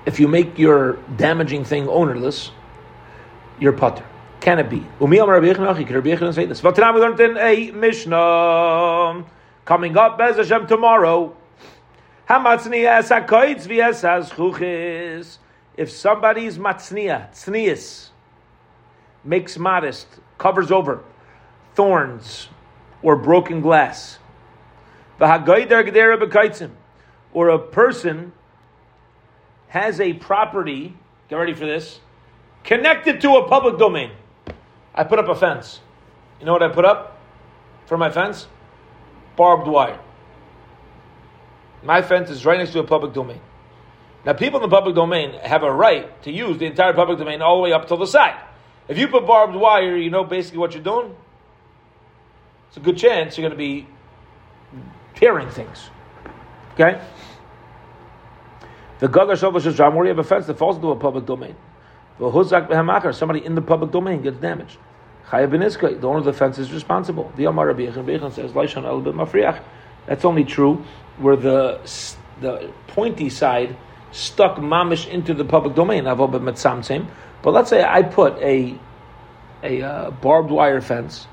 if 0.06 0.20
you 0.20 0.28
make 0.28 0.60
your 0.60 1.00
damaging 1.16 1.64
thing 1.64 1.88
ownerless, 1.88 2.52
you're 3.60 3.74
potter? 3.74 4.06
Can 4.50 4.58
it 4.58 4.68
be? 4.68 4.84
Umi 5.00 5.20
Amar 5.20 5.40
Rabbi 5.40 5.54
Yechon 5.54 5.86
Can 5.86 5.96
Rabbi 5.96 6.10
Yechon 6.10 6.34
say 6.34 6.46
this? 6.46 6.62
Tonight 6.62 6.96
we 6.96 7.02
learned 7.02 7.20
in 7.20 7.38
a 7.38 7.70
Mishnah 7.70 9.24
coming 9.64 9.96
up 9.96 10.18
Bez 10.18 10.38
Hashem 10.38 10.66
tomorrow. 10.66 11.38
If 12.28 12.40
somebody's 15.92 16.58
matznia, 16.58 17.32
tznias, 17.32 18.10
makes 19.24 19.60
modest, 19.60 20.08
covers 20.40 20.72
over 20.72 21.04
thorns 21.76 22.50
or 23.04 23.16
broken 23.18 23.62
glass, 23.62 24.18
or 25.20 25.28
a 27.50 27.60
person 27.60 28.32
has 29.68 30.00
a 30.00 30.14
property, 30.14 30.98
get 31.30 31.36
ready 31.36 31.54
for 31.54 31.68
this, 31.68 32.00
connected 32.64 33.22
to 33.22 33.36
a 33.36 33.48
public 33.48 33.78
domain. 33.78 34.10
I 34.94 35.04
put 35.04 35.20
up 35.20 35.28
a 35.28 35.36
fence. 35.36 35.80
You 36.40 36.46
know 36.46 36.54
what 36.54 36.64
I 36.64 36.70
put 36.70 36.86
up 36.86 37.20
for 37.86 37.98
my 37.98 38.10
fence? 38.10 38.48
Barbed 39.36 39.68
wire. 39.68 40.00
My 41.84 42.02
fence 42.02 42.30
is 42.30 42.46
right 42.46 42.58
next 42.58 42.72
to 42.74 42.80
a 42.80 42.84
public 42.84 43.14
domain. 43.14 43.42
Now, 44.26 44.34
people 44.34 44.60
in 44.62 44.70
the 44.70 44.76
public 44.76 44.96
domain 44.96 45.34
have 45.44 45.64
a 45.64 45.72
right 45.72 46.22
to 46.24 46.32
use 46.32 46.58
the 46.58 46.66
entire 46.66 46.94
public 46.94 47.18
domain 47.18 47.42
all 47.42 47.58
the 47.58 47.64
way 47.64 47.72
up 47.72 47.88
to 47.88 47.96
the 47.96 48.06
side. 48.06 48.40
If 48.88 48.98
you 48.98 49.08
put 49.08 49.26
barbed 49.26 49.56
wire, 49.56 49.96
you 49.96 50.10
know 50.10 50.24
basically 50.24 50.60
what 50.60 50.74
you're 50.74 50.84
doing. 50.84 51.16
It's 52.68 52.78
a 52.78 52.82
good 52.82 52.98
chance 52.98 53.38
you're 53.38 53.48
going 53.48 53.58
to 53.58 53.64
be 53.64 53.88
tearing 55.16 55.50
things. 55.50 55.90
Okay? 56.74 57.02
The 59.00 59.08
Gadar 59.08 59.34
Shavah 59.34 59.62
Shasham, 59.62 59.96
where 59.96 60.06
you 60.06 60.10
have 60.10 60.20
a 60.20 60.24
fence 60.24 60.48
that 60.48 60.58
falls 60.58 60.76
into 60.76 60.90
a 60.90 60.96
public 60.96 61.26
domain. 61.26 61.56
Somebody 62.20 63.46
in 63.46 63.56
the 63.56 63.62
public 63.62 63.92
domain 63.92 64.22
gets 64.22 64.38
damaged. 64.38 64.78
Chayav 65.30 66.02
the 66.02 66.08
owner 66.08 66.20
of 66.20 66.26
the 66.26 66.34
fence 66.34 66.58
is 66.58 66.72
responsible. 66.72 67.32
The 67.36 67.46
Amar 67.46 67.68
Rabbi 67.68 67.86
Yechon 67.86 68.34
says, 68.34 68.56
el. 68.56 69.64
That's 70.06 70.26
only 70.26 70.44
true 70.44 70.84
where 71.18 71.36
the 71.36 71.80
the 72.42 72.72
pointy 72.88 73.30
side 73.30 73.76
stuck 74.12 74.58
mamish 74.58 75.08
into 75.08 75.34
the 75.34 75.46
public 75.46 75.76
domain. 75.76 76.06
But 76.06 77.52
let's 77.52 77.70
say 77.70 77.84
I 77.84 78.04
put 78.04 78.38
a 78.40 78.78
a 79.62 79.82
uh, 79.82 80.12
barbed 80.12 80.52
wire 80.52 80.82
fence 80.82 81.28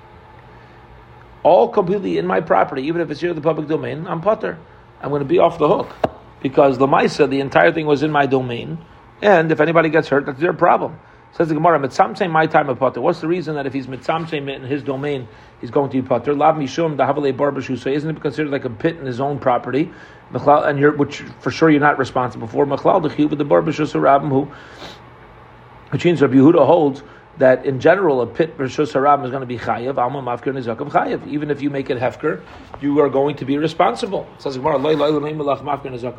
all 1.42 1.68
completely 1.68 2.18
in 2.18 2.27
my 2.27 2.40
property, 2.40 2.83
even 2.83 3.01
if 3.01 3.11
it's 3.11 3.20
here 3.20 3.31
in 3.31 3.37
the 3.37 3.42
public 3.42 3.68
domain. 3.68 4.07
I'm 4.07 4.20
putter. 4.20 4.59
I'm 5.01 5.11
going 5.11 5.20
to 5.20 5.29
be 5.29 5.38
off 5.38 5.59
the 5.59 5.68
hook. 5.68 5.94
because 6.42 6.79
the 6.79 6.87
Lamaisa, 6.87 7.29
the 7.29 7.40
entire 7.40 7.72
thing 7.72 7.87
was 7.87 8.03
in 8.03 8.11
my 8.11 8.27
domain, 8.27 8.79
and 9.22 9.50
if 9.50 9.61
anybody 9.61 9.88
gets 9.88 10.09
hurt, 10.09 10.26
that's 10.26 10.40
their 10.40 10.52
problem. 10.52 10.98
Says 11.33 11.48
the 11.48 11.55
Gemara, 11.55 11.79
mitzamtzein 11.79 12.31
my 12.31 12.46
time 12.46 12.68
of 12.70 12.79
potter. 12.79 13.00
What's 13.00 13.20
the 13.20 13.29
reason 13.29 13.57
that 13.57 13.66
if 13.66 13.72
he's 13.74 13.87
mitzamtzein 13.87 14.48
in 14.55 14.62
his 14.62 14.83
domain, 14.83 15.29
he's 15.61 15.70
going 15.70 15.90
to 15.90 16.00
be 16.00 16.07
potter? 16.07 16.35
Lav 16.35 16.57
mishum 16.57 16.96
dahavale 16.96 17.37
barbashu. 17.37 17.79
So 17.79 17.90
isn't 17.90 18.09
it 18.09 18.22
considered 18.22 18.50
like 18.50 18.64
a 18.64 18.70
pit 18.70 18.96
in 18.96 19.05
his 19.05 19.20
own 19.20 19.38
property? 19.38 19.90
And 20.33 20.79
you're, 20.79 20.96
which 20.96 21.18
for 21.40 21.50
sure 21.50 21.68
you're 21.70 21.81
not 21.81 21.98
responsible 21.98 22.46
for. 22.46 22.64
Machlal 22.64 23.02
the 23.02 23.26
with 23.26 23.38
the 23.38 23.44
barbashu 23.44 23.85
sarabim 23.85 24.29
who, 24.29 24.50
which 25.90 26.05
means 26.05 26.22
Rabbi 26.22 26.35
Yehuda 26.35 26.64
holds 26.64 27.02
that 27.38 27.66
in 27.66 27.81
general 27.81 28.22
a 28.22 28.27
pit 28.27 28.57
rishus 28.57 28.92
haram 28.92 29.25
is 29.25 29.31
going 29.31 29.40
to 29.40 29.46
be 29.46 29.59
chayav. 29.59 29.99
Alma 29.99 30.22
mafkir 30.22 30.55
nizakav 30.55 30.90
chayav. 30.90 31.27
Even 31.27 31.51
if 31.51 31.61
you 31.61 31.70
make 31.70 31.90
it 31.90 31.99
hefker, 31.99 32.40
you 32.81 32.99
are 33.01 33.09
going 33.09 33.37
to 33.37 33.44
be 33.44 33.59
responsible. 33.59 34.27
It 34.37 34.42
says 34.42 34.57
Gemara, 34.57 34.79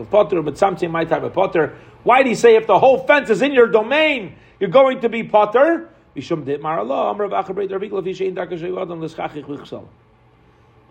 potter, 0.05 0.41
but 0.41 0.57
something 0.57 0.91
my 0.91 1.05
type 1.05 1.23
of 1.23 1.33
potter. 1.33 1.75
Why 2.03 2.23
do 2.23 2.29
you 2.29 2.35
say 2.35 2.55
if 2.55 2.67
the 2.67 2.77
whole 2.79 2.99
fence 3.05 3.29
is 3.29 3.41
in 3.41 3.53
your 3.53 3.67
domain, 3.67 4.35
you're 4.59 4.69
going 4.69 5.01
to 5.01 5.09
be 5.09 5.23
potter? 5.23 5.89
The 6.13 6.21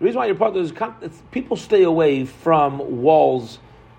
reason 0.00 0.18
why 0.18 0.26
you're 0.26 0.34
potter 0.34 0.60
is 0.60 0.72
people 1.30 1.56
stay 1.56 1.82
away 1.82 2.24
from 2.24 3.02
walls 3.02 3.58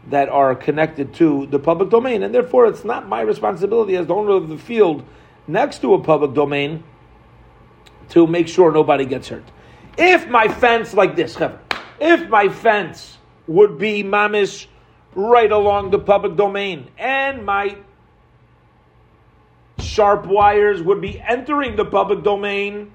that 0.09 0.29
are 0.29 0.55
connected 0.55 1.13
to 1.15 1.47
the 1.47 1.59
public 1.59 1.89
domain, 1.89 2.23
and 2.23 2.33
therefore 2.33 2.67
it's 2.67 2.85
not 2.85 3.09
my 3.09 3.19
responsibility 3.21 3.97
as 3.97 4.07
the 4.07 4.15
owner 4.15 4.31
of 4.31 4.47
the 4.47 4.57
field 4.57 5.03
next 5.47 5.79
to 5.79 5.93
a 5.93 6.01
public 6.01 6.33
domain 6.33 6.83
to 8.09 8.27
make 8.27 8.47
sure 8.47 8.71
nobody 8.71 9.05
gets 9.05 9.27
hurt. 9.29 9.43
If 9.97 10.27
my 10.27 10.47
fence, 10.47 10.93
like 10.93 11.15
this, 11.15 11.37
if 11.99 12.29
my 12.29 12.49
fence 12.49 13.17
would 13.47 13.77
be 13.77 14.03
mamish 14.03 14.67
right 15.15 15.51
along 15.51 15.89
the 15.89 15.99
public 15.99 16.35
domain 16.35 16.89
and 16.97 17.45
my 17.45 17.77
sharp 19.79 20.25
wires 20.25 20.81
would 20.81 21.01
be 21.01 21.19
entering 21.19 21.75
the 21.75 21.85
public 21.85 22.23
domain, 22.23 22.91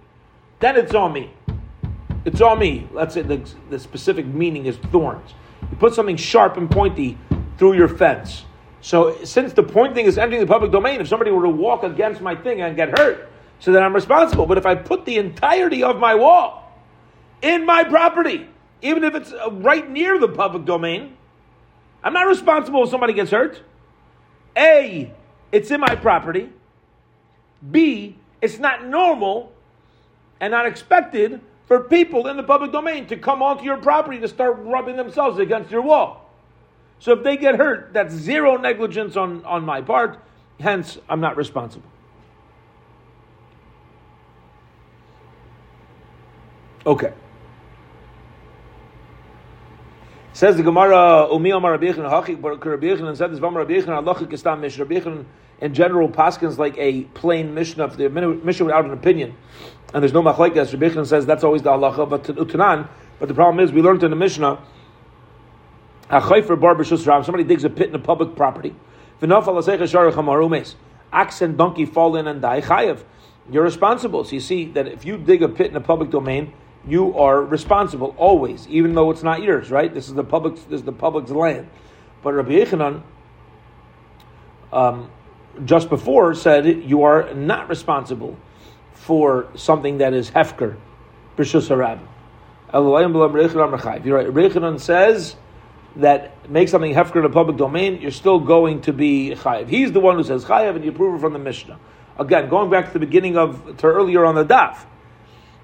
then 0.60 0.76
it's 0.76 0.94
on 0.94 1.12
me. 1.12 1.32
It's 2.24 2.40
on 2.40 2.58
me. 2.58 2.88
Let's 2.92 3.14
say 3.14 3.22
the, 3.22 3.42
the 3.70 3.78
specific 3.78 4.26
meaning 4.26 4.66
is 4.66 4.76
thorns. 4.76 5.34
You 5.70 5.76
put 5.76 5.94
something 5.94 6.16
sharp 6.16 6.56
and 6.56 6.70
pointy 6.70 7.18
through 7.58 7.74
your 7.74 7.88
fence. 7.88 8.44
So 8.82 9.24
since 9.24 9.52
the 9.52 9.62
pointing 9.62 10.06
is 10.06 10.18
entering 10.18 10.40
the 10.40 10.46
public 10.46 10.72
domain, 10.72 11.00
if 11.00 11.08
somebody 11.08 11.30
were 11.30 11.44
to 11.44 11.48
walk 11.48 11.84
against 11.84 12.20
my 12.20 12.34
thing 12.34 12.60
and 12.60 12.76
get 12.76 12.98
hurt, 12.98 13.30
so 13.60 13.70
then 13.70 13.82
I'm 13.82 13.94
responsible. 13.94 14.44
But 14.44 14.58
if 14.58 14.66
I 14.66 14.74
put 14.74 15.04
the 15.04 15.18
entirety 15.18 15.84
of 15.84 15.98
my 15.98 16.16
wall 16.16 16.68
in 17.40 17.64
my 17.64 17.84
property, 17.84 18.48
even 18.82 19.04
if 19.04 19.14
it's 19.14 19.32
uh, 19.32 19.52
right 19.52 19.88
near 19.88 20.18
the 20.18 20.28
public 20.28 20.64
domain, 20.64 21.16
I'm 22.02 22.12
not 22.12 22.26
responsible 22.26 22.82
if 22.82 22.90
somebody 22.90 23.12
gets 23.12 23.30
hurt. 23.30 23.62
A, 24.56 25.12
it's 25.52 25.70
in 25.70 25.80
my 25.80 25.94
property. 25.94 26.50
B, 27.70 28.16
it's 28.40 28.58
not 28.58 28.84
normal 28.84 29.52
and 30.40 30.50
not 30.50 30.66
expected 30.66 31.40
for 31.68 31.84
people 31.84 32.26
in 32.26 32.36
the 32.36 32.42
public 32.42 32.72
domain 32.72 33.06
to 33.06 33.16
come 33.16 33.42
onto 33.42 33.62
your 33.62 33.76
property 33.76 34.18
to 34.18 34.26
start 34.26 34.58
rubbing 34.58 34.96
themselves 34.96 35.38
against 35.38 35.70
your 35.70 35.82
wall. 35.82 36.21
So 37.02 37.14
if 37.14 37.24
they 37.24 37.36
get 37.36 37.56
hurt, 37.56 37.92
that's 37.92 38.14
zero 38.14 38.56
negligence 38.58 39.16
on, 39.16 39.44
on 39.44 39.64
my 39.64 39.80
part. 39.80 40.20
Hence, 40.60 40.98
I'm 41.08 41.18
not 41.18 41.36
responsible. 41.36 41.90
Okay. 46.86 47.12
Says 50.32 50.56
the 50.56 50.62
Gemara, 50.62 51.26
Umi 51.32 51.50
Amar 51.50 51.72
Rabbi 51.72 51.86
Hachik, 51.86 52.40
but 52.40 52.64
Rabbi 52.64 52.86
Yechon 52.86 53.16
said 53.16 53.32
this 53.32 53.40
Vamar 53.40 53.56
Rabbi 53.56 53.72
Yechon 53.72 53.86
Halachic 53.86 54.28
Istam 54.28 54.60
Mish. 54.60 54.78
Rabbi 54.78 55.00
Yechon 55.00 55.24
in 55.60 55.74
general 55.74 56.08
paskins 56.08 56.56
like 56.56 56.78
a 56.78 57.02
plain 57.14 57.52
Mishnah, 57.52 57.88
the 57.96 58.10
Mishnah 58.10 58.66
without 58.66 58.84
an 58.84 58.92
opinion, 58.92 59.34
and 59.92 60.04
there's 60.04 60.12
no 60.12 60.22
machlekes. 60.22 60.72
Rabbi 60.72 60.88
Yechon 60.88 61.06
says 61.08 61.26
that's 61.26 61.42
always 61.42 61.62
the 61.62 61.70
halacha, 61.70 62.08
but. 62.08 62.88
But 63.18 63.28
the 63.28 63.34
problem 63.34 63.64
is 63.64 63.72
we 63.72 63.82
learned 63.82 64.02
in 64.02 64.10
the 64.10 64.16
Mishnah 64.16 64.58
Somebody 66.12 67.44
digs 67.44 67.64
a 67.64 67.70
pit 67.70 67.88
in 67.88 67.94
a 67.94 67.98
public 67.98 68.36
property. 68.36 68.74
Ox 71.12 71.42
and 71.42 71.56
donkey 71.58 71.86
fall 71.86 72.16
in 72.16 72.26
and 72.26 72.42
die. 72.42 72.60
Chayev. 72.60 73.02
You're 73.50 73.62
responsible. 73.64 74.24
So 74.24 74.32
you 74.32 74.40
see 74.40 74.66
that 74.72 74.86
if 74.86 75.04
you 75.04 75.16
dig 75.16 75.42
a 75.42 75.48
pit 75.48 75.70
in 75.70 75.76
a 75.76 75.80
public 75.80 76.10
domain, 76.10 76.52
you 76.86 77.16
are 77.18 77.42
responsible 77.42 78.14
always, 78.18 78.68
even 78.68 78.94
though 78.94 79.10
it's 79.10 79.22
not 79.22 79.42
yours. 79.42 79.70
Right? 79.70 79.92
This 79.92 80.08
is 80.08 80.14
the 80.14 80.24
public. 80.24 80.56
This 80.68 80.80
is 80.80 80.82
the 80.82 80.92
public's 80.92 81.30
land. 81.30 81.68
But 82.22 82.34
Rabbi 82.34 82.50
Yechanan, 82.50 83.02
um, 84.72 85.10
just 85.64 85.88
before, 85.88 86.34
said 86.34 86.66
you 86.66 87.02
are 87.04 87.32
not 87.34 87.68
responsible 87.68 88.36
for 88.94 89.48
something 89.54 89.98
that 89.98 90.12
is 90.12 90.30
hefker, 90.30 90.76
b'shus 91.36 91.68
harab. 91.68 92.00
You're 92.72 94.16
right. 94.16 94.26
Yechanan 94.26 94.80
says 94.80 95.36
that 95.96 96.50
makes 96.50 96.70
something 96.70 96.94
hefker 96.94 97.16
in 97.16 97.24
a 97.24 97.30
public 97.30 97.56
domain, 97.56 98.00
you're 98.00 98.10
still 98.10 98.38
going 98.38 98.80
to 98.82 98.92
be 98.92 99.34
chayiv. 99.36 99.68
He's 99.68 99.92
the 99.92 100.00
one 100.00 100.16
who 100.16 100.24
says 100.24 100.44
chayiv, 100.44 100.76
and 100.76 100.84
you 100.84 100.92
prove 100.92 101.16
it 101.16 101.20
from 101.20 101.32
the 101.32 101.38
Mishnah. 101.38 101.78
Again, 102.18 102.48
going 102.48 102.70
back 102.70 102.86
to 102.86 102.92
the 102.92 102.98
beginning 102.98 103.36
of 103.36 103.76
to 103.78 103.86
earlier 103.86 104.24
on 104.24 104.34
the 104.34 104.44
daf, 104.44 104.84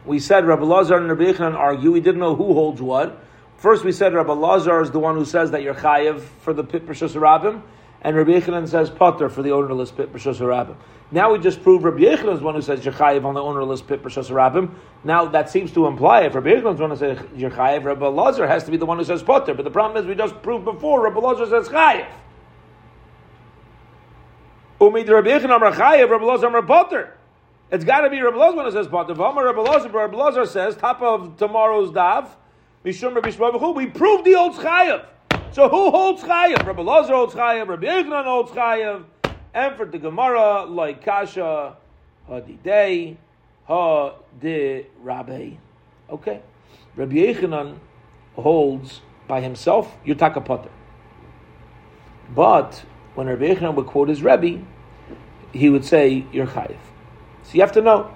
we 0.05 0.19
said 0.19 0.47
Rabbi 0.47 0.65
Lazar 0.65 0.97
and 0.97 1.09
Rabbi 1.09 1.33
Yechanan 1.33 1.55
argue. 1.55 1.93
We 1.93 2.01
didn't 2.01 2.21
know 2.21 2.35
who 2.35 2.55
holds 2.55 2.81
what. 2.81 3.23
First, 3.59 3.85
we 3.85 3.93
said 3.93 4.15
Rabbi 4.15 4.33
Lazar 4.33 4.81
is 4.81 4.91
the 4.91 4.99
one 4.99 5.17
who 5.17 5.25
says 5.25 5.51
that 5.51 5.63
you're 5.63 5.75
chayiv 5.75 6.21
for 6.41 6.55
the 6.55 6.65
pit 6.65 6.87
rabim, 6.87 7.63
and 8.03 8.17
Rabbi 8.17 8.31
Yechanan 8.33 8.69
says 8.69 8.91
potter 8.91 9.29
for 9.29 9.43
the 9.43 9.51
ownerless 9.51 9.91
pit 9.91 10.13
b'shus 10.13 10.39
rabim. 10.39 10.77
Now 11.11 11.33
we 11.33 11.39
just 11.39 11.63
proved 11.63 11.85
Rabbi 11.85 11.99
Yechanan 11.99 12.35
is 12.35 12.41
one 12.41 12.55
who 12.55 12.63
says 12.63 12.81
Yechayev 12.81 13.25
on 13.25 13.35
the 13.35 13.43
ownerless 13.43 13.83
pit 13.83 14.03
b'shas 14.03 14.31
rabim. 14.31 14.75
Now 15.03 15.27
that 15.27 15.51
seems 15.51 15.73
to 15.73 15.87
imply 15.87 16.23
if 16.23 16.35
Rabbi 16.35 16.51
Yechanan 16.51 16.75
is 16.75 16.81
one 16.81 16.91
who 16.91 16.97
says 16.97 17.19
Yechayev, 17.19 17.85
Rabbi 17.85 18.07
Lazar 18.07 18.47
has 18.47 18.65
to 18.65 18.71
be 18.71 18.77
the 18.77 18.87
one 18.87 18.99
who 18.99 19.05
says 19.05 19.23
potter. 19.23 19.55
But 19.55 19.65
the 19.65 19.71
problem 19.71 20.01
is 20.03 20.09
we 20.09 20.15
just 20.15 20.41
proved 20.43 20.65
before 20.65 21.03
Rabbi 21.03 21.19
Lazar 21.19 21.47
says 21.47 21.69
Chayev. 21.69 22.09
Umid 24.81 25.09
Rabbi 25.09 25.31
Yechanan 25.31 25.57
Amar 25.57 25.73
Chayev, 25.73 26.09
Rabbi 26.09 26.25
Lazar 26.25 26.47
Amar 26.47 26.63
potter. 26.63 27.15
It's 27.71 27.85
got 27.85 28.03
to 28.03 28.11
be 28.11 28.21
Rabbi 28.21 28.37
Lazar 28.37 28.63
who 28.63 28.71
says 28.71 28.87
potter. 28.87 29.15
V'amar 29.15 29.45
Rabbi 29.45 29.61
Lazar, 29.61 29.89
Rabbi 29.89 30.17
Lazar 30.17 30.47
says 30.47 30.77
top 30.77 31.03
of 31.03 31.37
tomorrow's 31.37 31.91
daf. 31.91 32.29
Mishum 32.85 33.15
Rabbi 33.17 33.31
Shmuel 33.31 33.75
We 33.75 33.87
proved 33.87 34.25
the 34.25 34.37
old 34.37 34.55
Chayev. 34.55 35.05
So 35.53 35.69
who 35.69 35.91
holds 35.91 36.23
Chayev? 36.23 36.65
Rabbi 36.67 36.83
Lazar 36.83 37.15
holds 37.15 37.35
Chayev. 37.35 37.69
Rabbi 37.69 37.87
Yechanan 37.87 38.25
holds 38.25 38.53
Chayev. 38.53 39.05
And 39.55 39.77
for 39.77 39.87
the 39.87 39.99
Gemara, 39.99 40.65
like 40.65 41.05
Kasha, 41.05 41.77
Hadidei, 42.29 43.17
Ha 43.65 44.15
de 44.41 44.87
Rabbi. 45.03 45.51
Okay. 46.11 46.41
Rabbi 46.97 47.17
Yechanan 47.17 47.79
holds 48.35 49.01
by 49.27 49.41
himself, 49.41 49.95
you're 50.05 50.17
Takapater. 50.17 50.71
But 52.35 52.85
when 53.15 53.27
Rabbi 53.27 53.55
Yechanan 53.55 53.75
would 53.75 53.87
quote 53.87 54.09
his 54.09 54.23
Rebbe, 54.23 54.65
he 55.53 55.71
would 55.71 55.85
say, 55.85 56.25
you're 56.33 56.47
Chayiv. 56.47 56.79
So 57.43 57.55
you 57.55 57.61
have 57.61 57.73
to 57.73 57.83
know. 57.83 58.11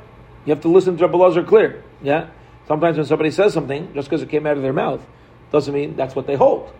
You 0.44 0.50
have 0.54 0.62
to 0.62 0.68
listen 0.68 0.96
to 0.96 1.06
Rabbi 1.06 1.18
Lazar 1.18 1.42
clear. 1.42 1.82
Yeah? 2.02 2.28
Sometimes 2.66 2.96
when 2.96 3.06
somebody 3.06 3.30
says 3.30 3.52
something, 3.52 3.92
just 3.94 4.08
because 4.08 4.22
it 4.22 4.28
came 4.28 4.46
out 4.46 4.56
of 4.56 4.62
their 4.62 4.72
mouth, 4.72 5.04
doesn't 5.50 5.74
mean 5.74 5.96
that's 5.96 6.14
what 6.14 6.26
they 6.26 6.36
hold. 6.36 6.72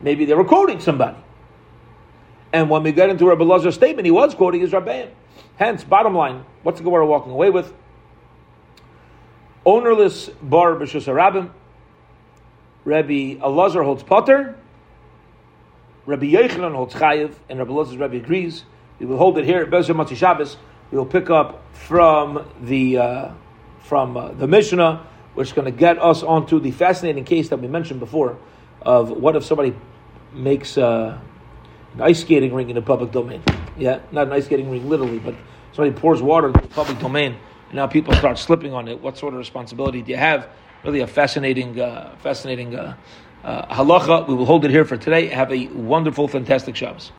Maybe 0.00 0.24
they 0.24 0.34
were 0.34 0.44
quoting 0.44 0.80
somebody. 0.80 1.18
And 2.52 2.68
when 2.68 2.82
we 2.82 2.92
get 2.92 3.10
into 3.10 3.26
Rabbi 3.26 3.44
Lazar's 3.44 3.74
statement, 3.74 4.06
he 4.06 4.10
was 4.10 4.34
quoting 4.34 4.60
his 4.60 4.72
Rabbein. 4.72 5.10
Hence, 5.56 5.84
bottom 5.84 6.14
line, 6.14 6.44
what's 6.62 6.78
the 6.78 6.84
Gemara 6.84 7.06
walking 7.06 7.32
away 7.32 7.50
with? 7.50 7.72
Ownerless 9.64 10.30
bar 10.42 10.74
b'shus 10.74 11.06
harabim. 11.06 11.50
Rabbi 12.84 13.36
Elazar 13.36 13.84
holds 13.84 14.02
potter. 14.02 14.56
Rabbi 16.06 16.32
Yechanan 16.32 16.74
holds 16.74 16.94
chayiv, 16.94 17.34
and 17.48 17.58
Rabbi 17.58 17.70
Elazar's 17.70 17.98
Rabbi 17.98 18.16
agrees. 18.16 18.64
We 18.98 19.06
will 19.06 19.18
hold 19.18 19.38
it 19.38 19.44
here 19.44 19.62
at 19.62 19.70
Bezer 19.70 19.94
Matzi 19.94 20.16
Shabbos. 20.16 20.56
We 20.90 20.98
will 20.98 21.06
pick 21.06 21.30
up 21.30 21.62
from 21.74 22.50
the 22.62 22.98
uh, 22.98 23.30
from 23.80 24.16
uh, 24.16 24.32
the 24.32 24.46
Mishnah, 24.46 25.06
which 25.34 25.48
is 25.48 25.52
going 25.52 25.66
to 25.66 25.78
get 25.78 25.98
us 25.98 26.22
onto 26.22 26.58
the 26.58 26.70
fascinating 26.70 27.24
case 27.24 27.50
that 27.50 27.60
we 27.60 27.68
mentioned 27.68 28.00
before 28.00 28.38
of 28.82 29.10
what 29.10 29.36
if 29.36 29.44
somebody 29.44 29.74
makes. 30.32 30.78
Uh, 30.78 31.18
an 31.94 32.02
ice 32.02 32.20
skating 32.20 32.54
ring 32.54 32.68
in 32.70 32.76
the 32.76 32.82
public 32.82 33.10
domain. 33.10 33.42
Yeah, 33.76 34.00
not 34.12 34.26
an 34.26 34.32
ice 34.32 34.46
skating 34.46 34.70
ring 34.70 34.88
literally, 34.88 35.18
but 35.18 35.34
somebody 35.72 35.98
pours 35.98 36.22
water 36.22 36.48
in 36.48 36.52
the 36.52 36.60
public 36.68 36.98
domain, 36.98 37.36
and 37.68 37.74
now 37.74 37.86
people 37.86 38.14
start 38.14 38.38
slipping 38.38 38.72
on 38.72 38.88
it. 38.88 39.00
What 39.00 39.18
sort 39.18 39.34
of 39.34 39.38
responsibility 39.38 40.02
do 40.02 40.12
you 40.12 40.16
have? 40.16 40.48
Really 40.84 41.00
a 41.00 41.06
fascinating, 41.06 41.80
uh, 41.80 42.16
fascinating 42.22 42.74
uh, 42.74 42.96
uh, 43.44 43.74
halacha. 43.74 44.26
We 44.28 44.34
will 44.34 44.46
hold 44.46 44.64
it 44.64 44.70
here 44.70 44.84
for 44.84 44.96
today. 44.96 45.26
Have 45.26 45.52
a 45.52 45.66
wonderful, 45.68 46.28
fantastic 46.28 46.76
Shabbos. 46.76 47.08